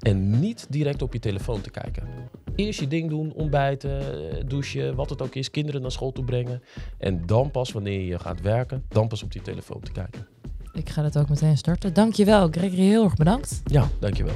en 0.00 0.40
niet 0.40 0.66
direct 0.68 1.02
op 1.02 1.12
je 1.12 1.18
telefoon 1.18 1.60
te 1.60 1.70
kijken. 1.70 2.08
Eerst 2.54 2.80
je 2.80 2.88
ding 2.88 3.08
doen, 3.08 3.32
ontbijten, 3.32 4.00
eh, 4.00 4.44
douchen, 4.46 4.94
wat 4.94 5.10
het 5.10 5.22
ook 5.22 5.34
is, 5.34 5.50
kinderen 5.50 5.82
naar 5.82 5.90
school 5.90 6.12
toe 6.12 6.24
brengen. 6.24 6.62
En 6.98 7.26
dan 7.26 7.50
pas 7.50 7.72
wanneer 7.72 8.00
je 8.00 8.18
gaat 8.18 8.40
werken, 8.40 8.84
dan 8.88 9.08
pas 9.08 9.22
op 9.22 9.32
die 9.32 9.42
telefoon 9.42 9.80
te 9.80 9.92
kijken. 9.92 10.26
Ik 10.72 10.88
ga 10.88 11.02
dat 11.02 11.18
ook 11.18 11.28
meteen 11.28 11.56
starten. 11.56 11.94
Dankjewel, 11.94 12.48
Gregory. 12.48 12.82
Heel 12.82 13.04
erg 13.04 13.16
bedankt. 13.16 13.62
Ja, 13.64 13.88
dankjewel. 13.98 14.34